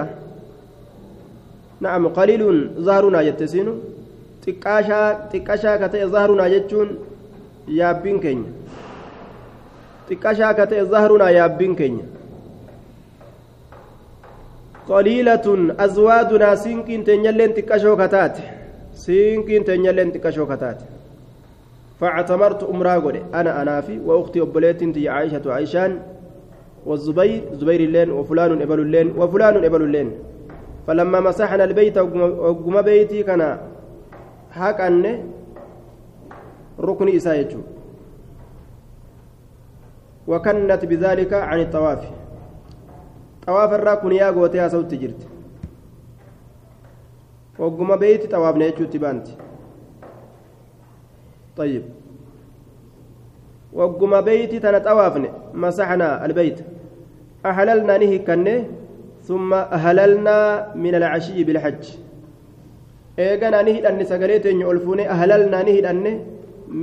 [1.81, 3.68] نعم قليل ظهرنا يتسين
[5.79, 6.96] ka ta'e zahrunaa jechuun
[7.79, 8.51] yaabbiin keenya
[10.09, 12.07] xiqqashaa ka ta'e zahrunaa yaabbiin keenya
[14.88, 18.42] qaliilatun azwaadunaa siinqiin teenyalleen xiqqashoo kataate
[19.05, 20.88] siinqiin teenyalleen xiqqashoo kataate
[22.01, 26.01] فاعتمرت أمرا قولي أنا أنا في وأختي أبليت عائشة عائشان
[26.86, 30.10] والزبير زبير اللين وفلان إبل اللين وفلان إبل اللين.
[30.86, 33.58] فلما مسحنا البيت وقم بيتي كان
[34.52, 35.04] هاكن
[36.80, 37.62] ركن إسايته
[40.28, 42.10] وكنت بذلك عن الطواف.
[43.46, 45.22] طواف الراكن يا غوتيا صوت جرت.
[47.58, 49.26] وقم بيتي طوافنا يجو تبانت.
[51.56, 51.99] طيب.
[53.79, 55.29] wagguma beeyti tana xawaafne
[55.62, 56.64] masaxnaa albeyta
[57.50, 58.54] ahalalnaa ni hikanne
[59.29, 61.92] summa ahalalnaa min alcashiyyi bilxajji
[63.27, 66.12] eeganaa ni hidhanne sagalee teenya ol fuune ahalalnaa ni hidhanne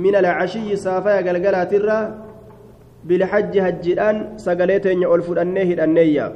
[0.04, 2.02] min alcashiyyi saafaya galgalaatirraa
[3.08, 4.16] bilxajji hajjiidhaan
[4.46, 6.26] sagalee teenya ol fudhannee hidhanneeyya.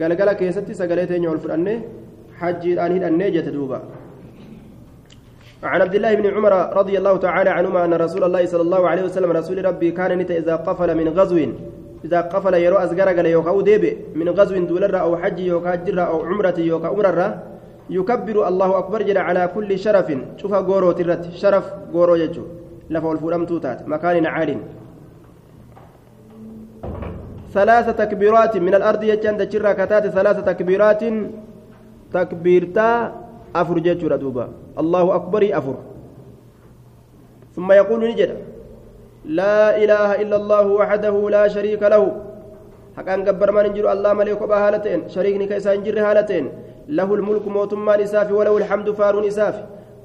[0.00, 1.78] Galgala keessatti sagalee teenya ol fudhannee
[2.40, 3.80] hajjiidhaan hidhannee jette duuba.
[5.62, 9.02] عن عبد الله بن عمر رضي الله تعالى عنهما أن رسول الله صلى الله عليه
[9.02, 11.38] وسلم رسول ربي كان نت إذا قفل من غزو
[12.04, 16.18] إذا قفل يرو أزجر قال يوكا ديبي من غزو دولر أو حج يوكا جرة أو
[16.30, 17.42] عمرة يوكا عمرة
[17.90, 20.08] يكبر الله أكبر جل على كل شرف.
[20.36, 22.44] شوف غورو ترت شرف غورو يجو
[22.90, 24.50] لفو الفرم توتات مكان عال.
[27.56, 31.02] ثلاث تكبيرات من الأرض يجان دجرة كتات ثلاث تكبيرات
[32.12, 32.88] تكبيرتا
[33.56, 34.46] أفر جيتشورا دوبا
[34.82, 35.76] الله أكبر أفر
[37.56, 38.30] ثم يقول نجد
[39.24, 42.02] لا إله إلا الله وحده لا شريك له
[42.96, 46.44] حقان قبر ما ننجر الله مليك بهالتين شريكني كيسا نجر هالتين
[46.98, 49.56] له الملك موتما إساف وله الحمد فار إساف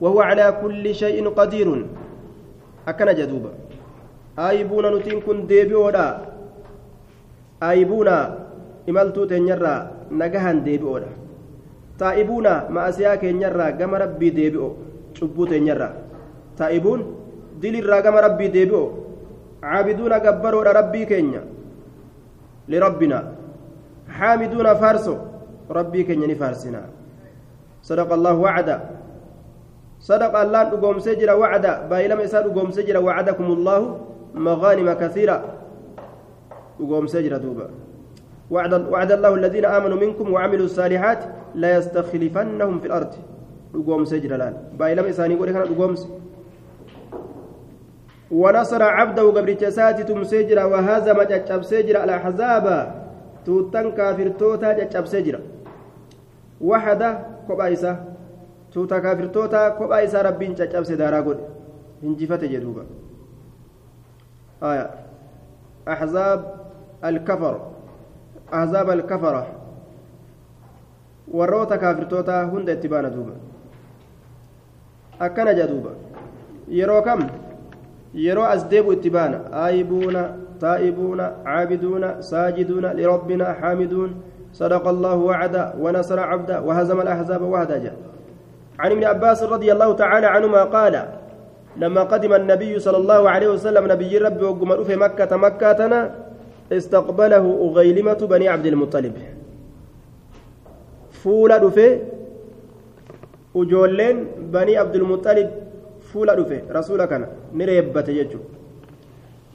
[0.01, 1.67] وهو على كل شيء قدير
[2.87, 3.51] أكن جدوبا
[4.49, 6.07] آيبون نتين كن ديبيودا
[7.69, 8.09] آيبون
[8.89, 9.75] إمالتو تنيرا
[10.21, 11.09] نجهن ديبيودا
[11.99, 14.67] تائبون ما أسياك ينيرا قم ربي ديبيو
[15.13, 15.89] شبوت ينيرا
[16.57, 16.99] تائبون
[17.61, 18.83] دل الراقم ربي ديبيو
[19.63, 21.43] عابدون قبروا ربي كينيا
[22.71, 23.19] لربنا
[24.17, 25.15] حامدون فارسو
[25.77, 26.81] ربي كينيا نفارسنا
[27.89, 28.77] صدق الله وعدا
[30.09, 33.79] صدق الله دقوم سجر وعدا بايلم إسا دقوم سجر وعدكم الله
[34.35, 35.37] مغانم كثيرة
[36.79, 37.82] دقوم سجر دوبا
[38.53, 41.21] وعد, وعد الله الذين آمنوا منكم وعملوا الصالحات
[41.61, 43.13] لا يستخلفنهم في الأرض.
[43.73, 46.19] دقوم سجر الآن بايلم إساني قولي كان دقوم سجر
[48.31, 52.65] ونصر عبده قبل جساتي تمسجرا وهزم جتشب سجرا الأحزاب
[53.45, 55.39] توتن كافر توتا جتشب سجرا
[56.61, 57.09] وحده
[57.47, 57.91] كوبايسا
[58.73, 61.39] توتا كافر توتا كوبايسا ربين جتشب سدارا قد
[62.03, 62.83] هنجفت جدوبا
[64.63, 64.89] آية.
[65.87, 66.39] أحزاب
[67.05, 67.72] الكفر.
[68.53, 69.47] أحزاب الكفرة
[72.51, 73.31] hunda itti baana duuba
[75.19, 75.89] akkana jedhuuba
[76.67, 77.21] yeroo kam
[78.13, 80.21] yeroo as deebu itti baana aayibuuna
[80.59, 84.11] taa'ibuuna caabiduuna saajiduuna lirabbina xaamiduun
[84.53, 87.95] صدق الله وعدا ونصر عبدا وهزم الأحزاب وحدا جاء
[88.79, 91.05] عن ابن عباس رضي الله تعالى عنهما قال
[91.77, 95.81] لما قدم النبي صلى الله عليه وسلم نبي ربي وقم في مكة مكة
[96.71, 99.13] استقبله أغيلمة بني عبد المطلب.
[101.11, 101.99] فول دفي
[103.53, 105.49] وجولين بني عبد المطلب
[106.13, 108.45] rasuula kana ni reebbate jechuudha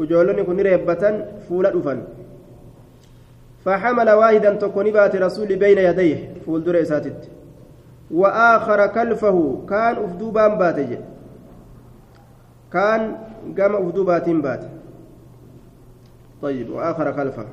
[0.01, 1.15] ijoollonni kun ni reebbatan
[1.49, 2.03] fuula dhufan
[3.65, 7.29] فحمل واحدا تكوني بات رسول بين يديه فول در اساتت
[8.11, 10.91] وآخر كلفه كان أفدوبان باتج
[12.73, 13.17] كان
[13.59, 14.78] قام افدوبات بات.
[16.43, 17.45] طيب وآخر كلفه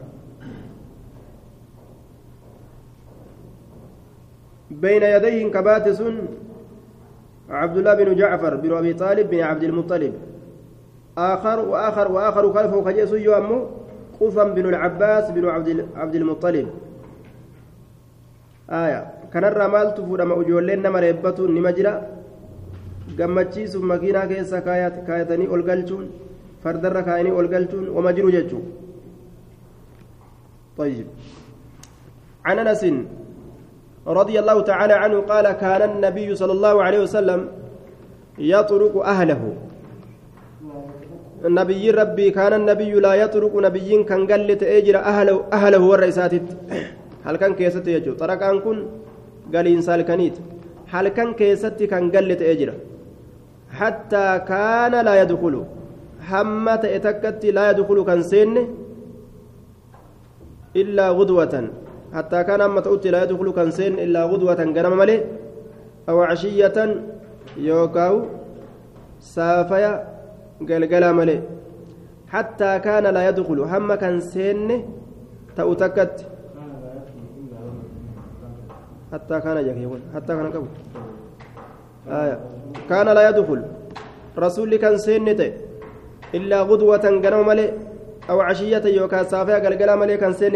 [4.71, 6.17] بين يديه كبات سن
[7.49, 10.13] عبد الله بن جعفر بن أبي طالب بن عبد المطلب.
[11.17, 13.69] آخر وآخر وآخر خلفه خجيس يومه
[14.19, 15.45] قفم بن العباس بن
[15.95, 16.67] عبد المطلب.
[18.69, 19.15] آية.
[19.35, 21.91] kanarraa maaltu fuudhama ijoolleen nama reebbatuun nima jira
[23.17, 26.05] gammachiisuuf makiinaa keessa kaayatanii ol galchuun
[26.65, 28.31] fardarra kaayanii ol galchuun wama jiru
[30.77, 31.07] طيب
[32.45, 32.83] عن انس
[34.19, 37.39] رضي الله تعالى عنه قال كان النبي صلى الله عليه وسلم
[38.53, 39.41] يطرق أهله
[41.47, 46.33] النبي ربي كان النبي لا يطرق نبي كان قلت أجر أهله أهله والرئيسات
[47.25, 48.77] هل كان كيست يجو طرق أن كن
[49.53, 50.37] قال إنسان كنيت
[50.93, 52.69] هل كان كيست كان قلت أجر
[53.79, 55.13] حتى كان لا
[56.25, 58.67] يدخل همة اتكت لا يدخل كان سن
[60.75, 61.69] إلا غدوة.
[62.13, 64.55] حتى كان أما تؤتي لا يدخل كان سين إلا غدوة.
[64.55, 65.23] غنم ملي
[66.09, 66.77] أو عشية
[67.57, 68.25] يوكاو
[69.19, 70.07] سافيا
[70.69, 71.41] قلقلا ملي.
[72.27, 73.59] حتى كان لا يدخل.
[73.59, 74.85] هم كان سين
[75.55, 76.25] تؤتكت
[79.13, 79.99] حتى كان يقول.
[80.15, 80.67] حتى كان قبل
[82.07, 82.39] آية.
[82.89, 83.61] كان لا يدخل.
[84.37, 84.97] رسول كان
[86.31, 87.73] سين إلا غدوة غنم ملي
[88.29, 90.55] أو عشية يوكا سافيا قلقلا ملي كان سين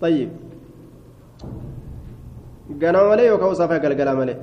[0.00, 0.30] طيب.
[2.82, 4.36] قنا ملي يوكا صافا قلقلا ملي.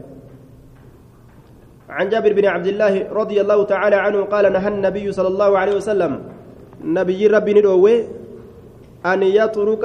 [1.89, 5.75] عن جابر بن عبد الله رضي الله تعالى عنه قال نهى النبي صلى الله عليه
[5.75, 6.11] وسلم
[6.83, 7.95] نبي ربي ندوي
[9.05, 9.83] أن يطرق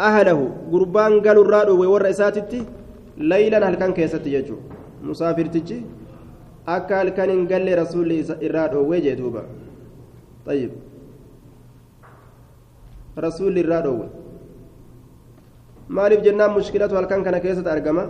[0.00, 0.40] أهله.
[0.72, 2.64] قربان قالوا الرادو والرئيساتي
[3.16, 4.56] ليلا هل كان كيستي يجو؟
[5.02, 5.78] مسافر تجي؟
[6.74, 9.42] akka halkan hin galle rasuulli irraa dhoowwee jee duuba.
[10.54, 10.72] Ayyib
[13.26, 14.06] rasuulli irraa dhoowwe.
[15.88, 18.04] Maaliif jennaan mushkilatu halkan kana keessatti argama?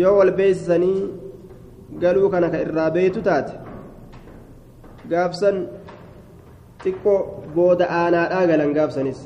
[0.00, 0.98] Yoo wal beeysisanii
[2.02, 3.52] galuu kana ka irraa beeytu taate
[5.10, 5.56] gaafsan
[6.84, 7.18] xiqqoo
[7.54, 9.20] booda aanaadhaa galan gaafsanis.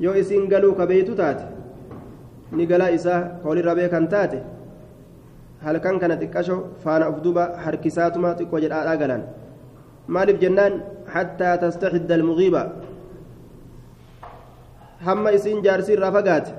[0.00, 1.44] Yoo isiin galuu ka beeytu taate
[2.52, 4.38] ni galaa isaa ka walirra beekan taate
[5.64, 9.22] halkan kana xiqqasho faana uf duba harkisaatuma xiqqoo jedhaadhaa galan
[10.14, 10.72] maaliif jennaan
[11.14, 12.62] hattaa tastaxidda almugiiba
[15.06, 16.50] hamma isiin jaarsii irraa fagaate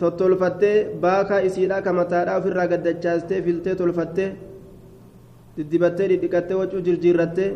[0.00, 4.28] tottolfattee baakaa isiidhaa ka mataadhaa ofirraa gaddachaastee filtee tolfattee
[5.56, 7.50] diddibattee dhidhiqattee wacuu jirjiirrattee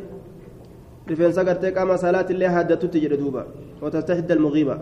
[1.11, 3.43] rifeensa gartee qaama salaatillee haaddatutti jedhe duuba
[3.83, 4.77] watastaxidda almugiiba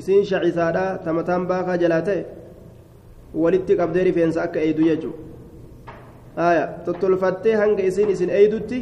[0.00, 2.22] isiin shacisaadhaa tamataan baakaa jalaa ta'e
[3.42, 8.78] walitti qabdee rifeensa akka eeydu jechuudha tottolfattee hanga isiin isin eeydutti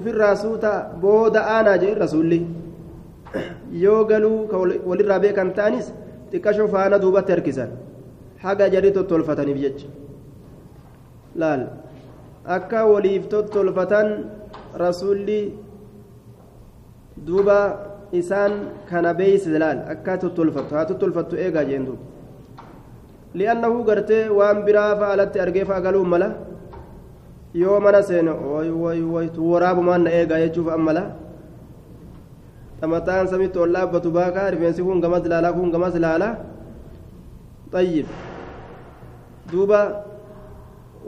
[0.00, 0.72] ofirraa suuta
[1.04, 2.40] booda aanaa jedhe rasuulli
[3.84, 4.38] yoo galuu
[4.90, 5.86] walirraa beekan ta'anis
[6.32, 7.70] xiqqashoo faana duubatti harkisan
[8.44, 9.88] haga jarii tottolfataniif jecha
[11.42, 11.62] laal
[12.56, 14.08] akka waliif tottolfatan
[14.84, 15.40] rasuulli
[17.26, 17.58] duuba
[18.20, 18.52] isaan
[18.90, 22.04] kana beeyse laal akka tottolfattu haa tottolfattu eegaa jeen duuba
[23.38, 26.28] li'annahu gartee waan biraa fa'alatti argee fa'a galuun mala?
[27.62, 31.02] Yoo mana seene way way way waraabumaan na eegaa jechuuf ammala
[32.80, 36.32] xamataan samitti ol dhaabbatu baakaa rifeensi kun gamas ilaalaa kun gamas ilaalaa
[37.74, 38.06] xayyib
[39.52, 39.80] duuba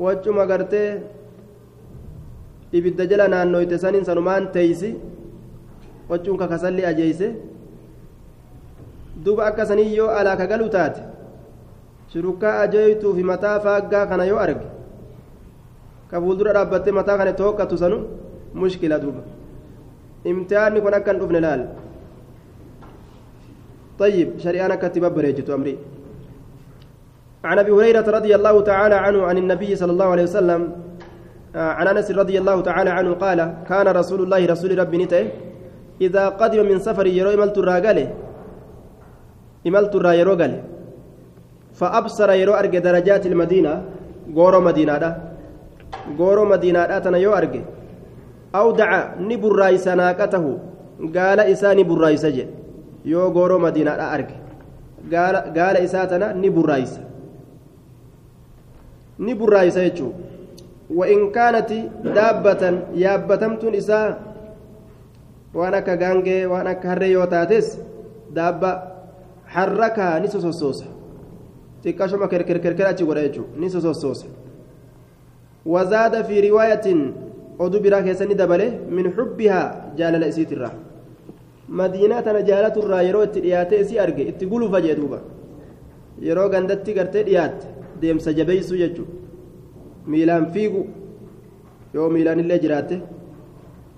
[0.04, 0.88] waccuma gartee
[2.76, 4.90] ibidda jala naannoyte saniin sanumaan teeysi
[6.10, 7.28] waccuun kakasalli ajeeyse
[9.24, 11.00] duuba akka sanii yoo alaa ka galu taate
[12.12, 14.66] shurukkaa ajeeytuu fi mataa faaggaa kana yoo arge
[16.10, 17.98] ka fuuldura dhaabbattee mataa kana tooqqatu sanu
[18.62, 19.22] mushkila duuba
[20.32, 21.64] imtihaanni kun akka hin dhufne laal
[23.98, 25.78] طيب شريعة كتب بريجة أمري
[27.44, 30.60] عن أبي هريرة رضي الله تعالى عنه عن النبي صلى الله عليه وسلم
[31.54, 33.38] عن أنس رضي الله تعالى عنه قال
[33.70, 35.22] كان رسول الله رسول ربي نته
[36.00, 37.98] إذا قدم من سفر يرو إملت الراجل
[39.66, 40.52] إملت الرا يرو قال
[41.78, 43.82] فأبصر يرو أرجع درجات المدينة
[44.36, 45.10] غورو مدينة ده
[46.18, 47.60] غورو مدينة ده تنا يو أرجع
[48.54, 48.90] أودع
[49.20, 50.44] نبرايس ناقته
[51.16, 52.46] قال إساني برايس جي
[53.04, 54.36] يو غورو مدينة ده أرجع
[55.12, 56.92] قال قال إساتنا نبرايس
[59.18, 60.08] نبرايس يجو
[60.98, 61.70] وإن كانت
[62.04, 62.62] دابة
[62.94, 64.33] يابتمت إساء
[65.54, 67.66] waan akka gaangee waan akka harree yoo taates
[68.36, 68.70] daabba
[69.56, 70.86] harrakaa ni sosossoosa
[71.84, 74.26] xiqqashuma kerkerkerker achi godha jechuudha ni sosossoosa
[75.74, 77.00] wazaada fi riwaayatin
[77.64, 80.72] oduu biraa keessa ni dabale min xubbihaa jaalala isiitirraa.
[81.68, 85.18] Madiinaa tana jaalaturraa yeroo itti dhiyaatee isii arge itti gulufa jee duuba.
[86.26, 87.66] Yeroo gandatti gartee dhiyaatte
[88.00, 89.12] deemsa jabeeysuu jechuudha
[90.06, 90.82] miilaan fiigu
[91.94, 92.96] yoo miilaan illee jiraatte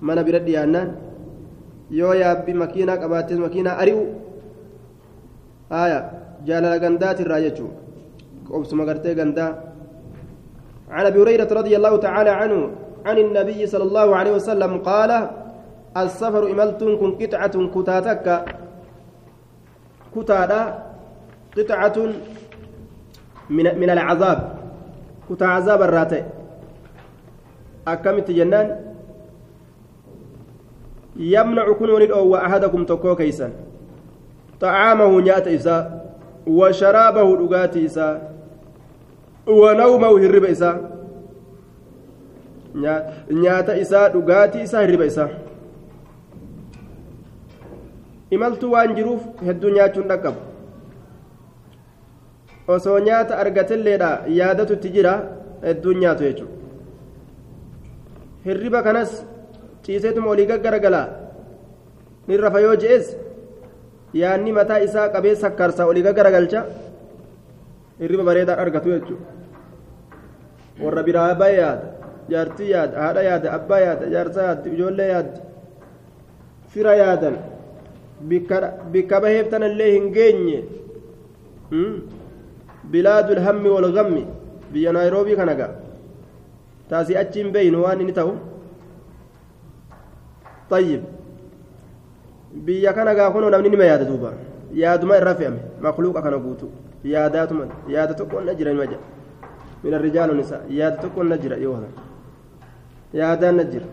[0.01, 0.89] mana bira dhiyaannaan
[1.91, 4.03] yoo yaabbi makiinaa qabaattes makiinaa ari'u.
[5.71, 6.01] Haya
[6.47, 7.71] jaalala gandaatirraa jechuu
[8.49, 9.67] qobsuma gartee gandaa.
[10.91, 12.71] عن ابي هريره رضي الله تعالى عنه
[13.07, 15.11] عن النبي صلى الله عليه وسلم قال
[15.97, 18.27] السفر إملت كن قطعة كتاتك
[20.15, 20.63] كتادا
[21.57, 21.97] قطعة
[23.51, 24.39] من من العذاب
[25.31, 26.23] كتا عذاب الراتي
[27.89, 28.67] أكمت جنان
[31.19, 33.51] يمنع كنون الأو أحدكم تكو كيسا
[34.61, 36.07] طعامه نيات إساء
[36.47, 38.33] وشرابه رقات إساء
[39.47, 40.97] ونومه هرب إساء
[43.31, 45.29] nyaata isaa dhugaatii isaa hirriba isaa
[48.31, 50.41] imaltuu waan jiruuf hedduu nyaachuun dhaqqabu
[52.75, 54.11] osoo nyaata argatelleedha
[54.41, 55.15] yaadatu itti jira
[55.63, 56.55] hedduun nyaatu jechuudha
[58.45, 59.17] hirriba kanas
[59.87, 61.07] ciiseetuma olii gaggaragalaa
[62.29, 63.07] ni rafa yoo je'es
[64.21, 66.61] yaanni mataa isaa qabee sakkarsaa olii gaggaragalcha
[68.01, 69.27] hirriba bareedaan argatu jechuudha.
[70.83, 71.87] Warra biraa baay'ee yaada
[72.33, 75.41] jaartii yaada haadha yaada abbaa yaada jaarsa yaaddi ijoollee yaaddi
[76.73, 77.37] fira yaadan
[78.93, 80.59] bikka baheef tanallee hin geenye.
[82.93, 84.25] Bilaadul hammi wal gammi
[84.73, 85.73] biyya naayiroobii kana gaa.
[86.91, 88.33] Taasii achi hin beeynu waan inni ta'u
[90.71, 91.03] طيب
[92.67, 94.33] biyya kana gaa kunoo namni nima yaada duuba
[94.73, 96.71] yaaduma irra fe'ame makluuqa kana guutu
[97.05, 99.05] yaadaatuma yaada tokko na jira nima jedha
[99.85, 101.77] min الرجال والنساء yaada tokko na jira yoo
[103.13, 103.87] yaadaan na jira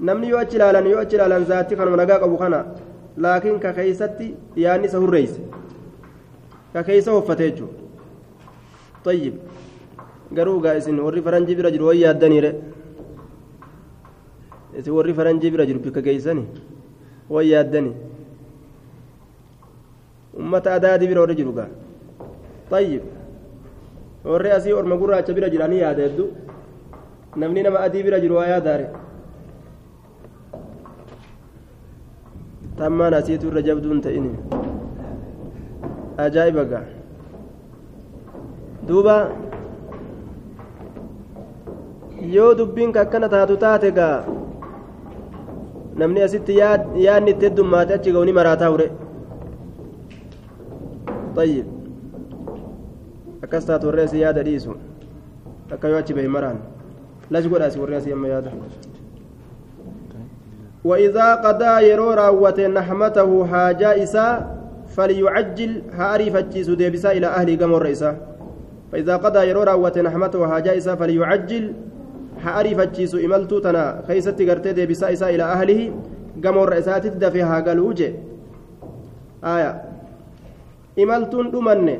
[0.00, 2.64] namni yoo achi ilaalan yoo achi ilaalan zaatti kanuma nagaa qabu kana
[3.16, 5.40] laakiin ka keeysatti yaadni isa hurreeyse
[6.72, 7.74] ka keeysa hoffate jechuudha
[9.04, 9.34] tayyib
[10.36, 12.50] garuu gaa isin warri faranjii bira jiru way yaaddaniire
[14.78, 16.44] isin warri faranjii bira jiru bikka keeysani
[17.28, 17.92] way yaaddani?
[20.38, 21.68] Ummata adaadii bira warri jiru gaa?
[22.70, 23.02] Tayyib.
[24.24, 26.28] Warri asii orma gurraacha bira jiranii yaada hedduu
[27.36, 28.86] namni nama adii bira jiru waa yaadaare.
[32.78, 34.30] Tammaan asiitu irra jabduun ta'ini.
[36.24, 36.84] Ajaa'iba gaa.
[38.88, 39.16] Duuba.
[42.34, 44.16] Yoo dubbiin akkana taatu taate gaa
[45.98, 48.88] namni asitti yaadni itti heddummaate achi ga'u ni maraataa ure
[51.38, 51.66] طيب
[53.44, 54.74] akkas taatu warri asii yaada dhiisu
[55.74, 56.58] akka yoo achi bahe maraan
[57.30, 58.50] lash godhaasi warri asii amma yaada
[60.84, 64.34] وإذا قضى يرو راوة نحمته حاجة إساء
[64.96, 68.14] فليعجل هاري فتشيس ديبسا إلى أهل قمر إساء
[68.92, 71.64] فإذا قضى يرو راوة نحمته حاجة إساء فليعجل
[72.44, 75.80] هاري فتشيس إملتو تنا خيستي قرتي ديبسا إساء إلى أهله
[76.44, 78.10] قمر إساء تدفها قالوجه
[79.44, 79.72] آية
[81.02, 81.96] إملتون دمنه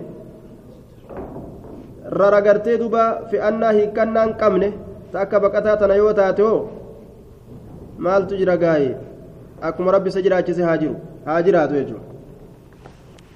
[2.20, 4.68] raragartee duba fe'annaa hiikkannaan qabne
[5.12, 6.60] ta akka baqataa tana yoo taate hoo
[8.06, 8.90] maaltu jira gaaye
[9.70, 10.94] akkuma rabbi isa jiraachise haa jiru
[11.26, 12.07] haa jiraatu jechuudha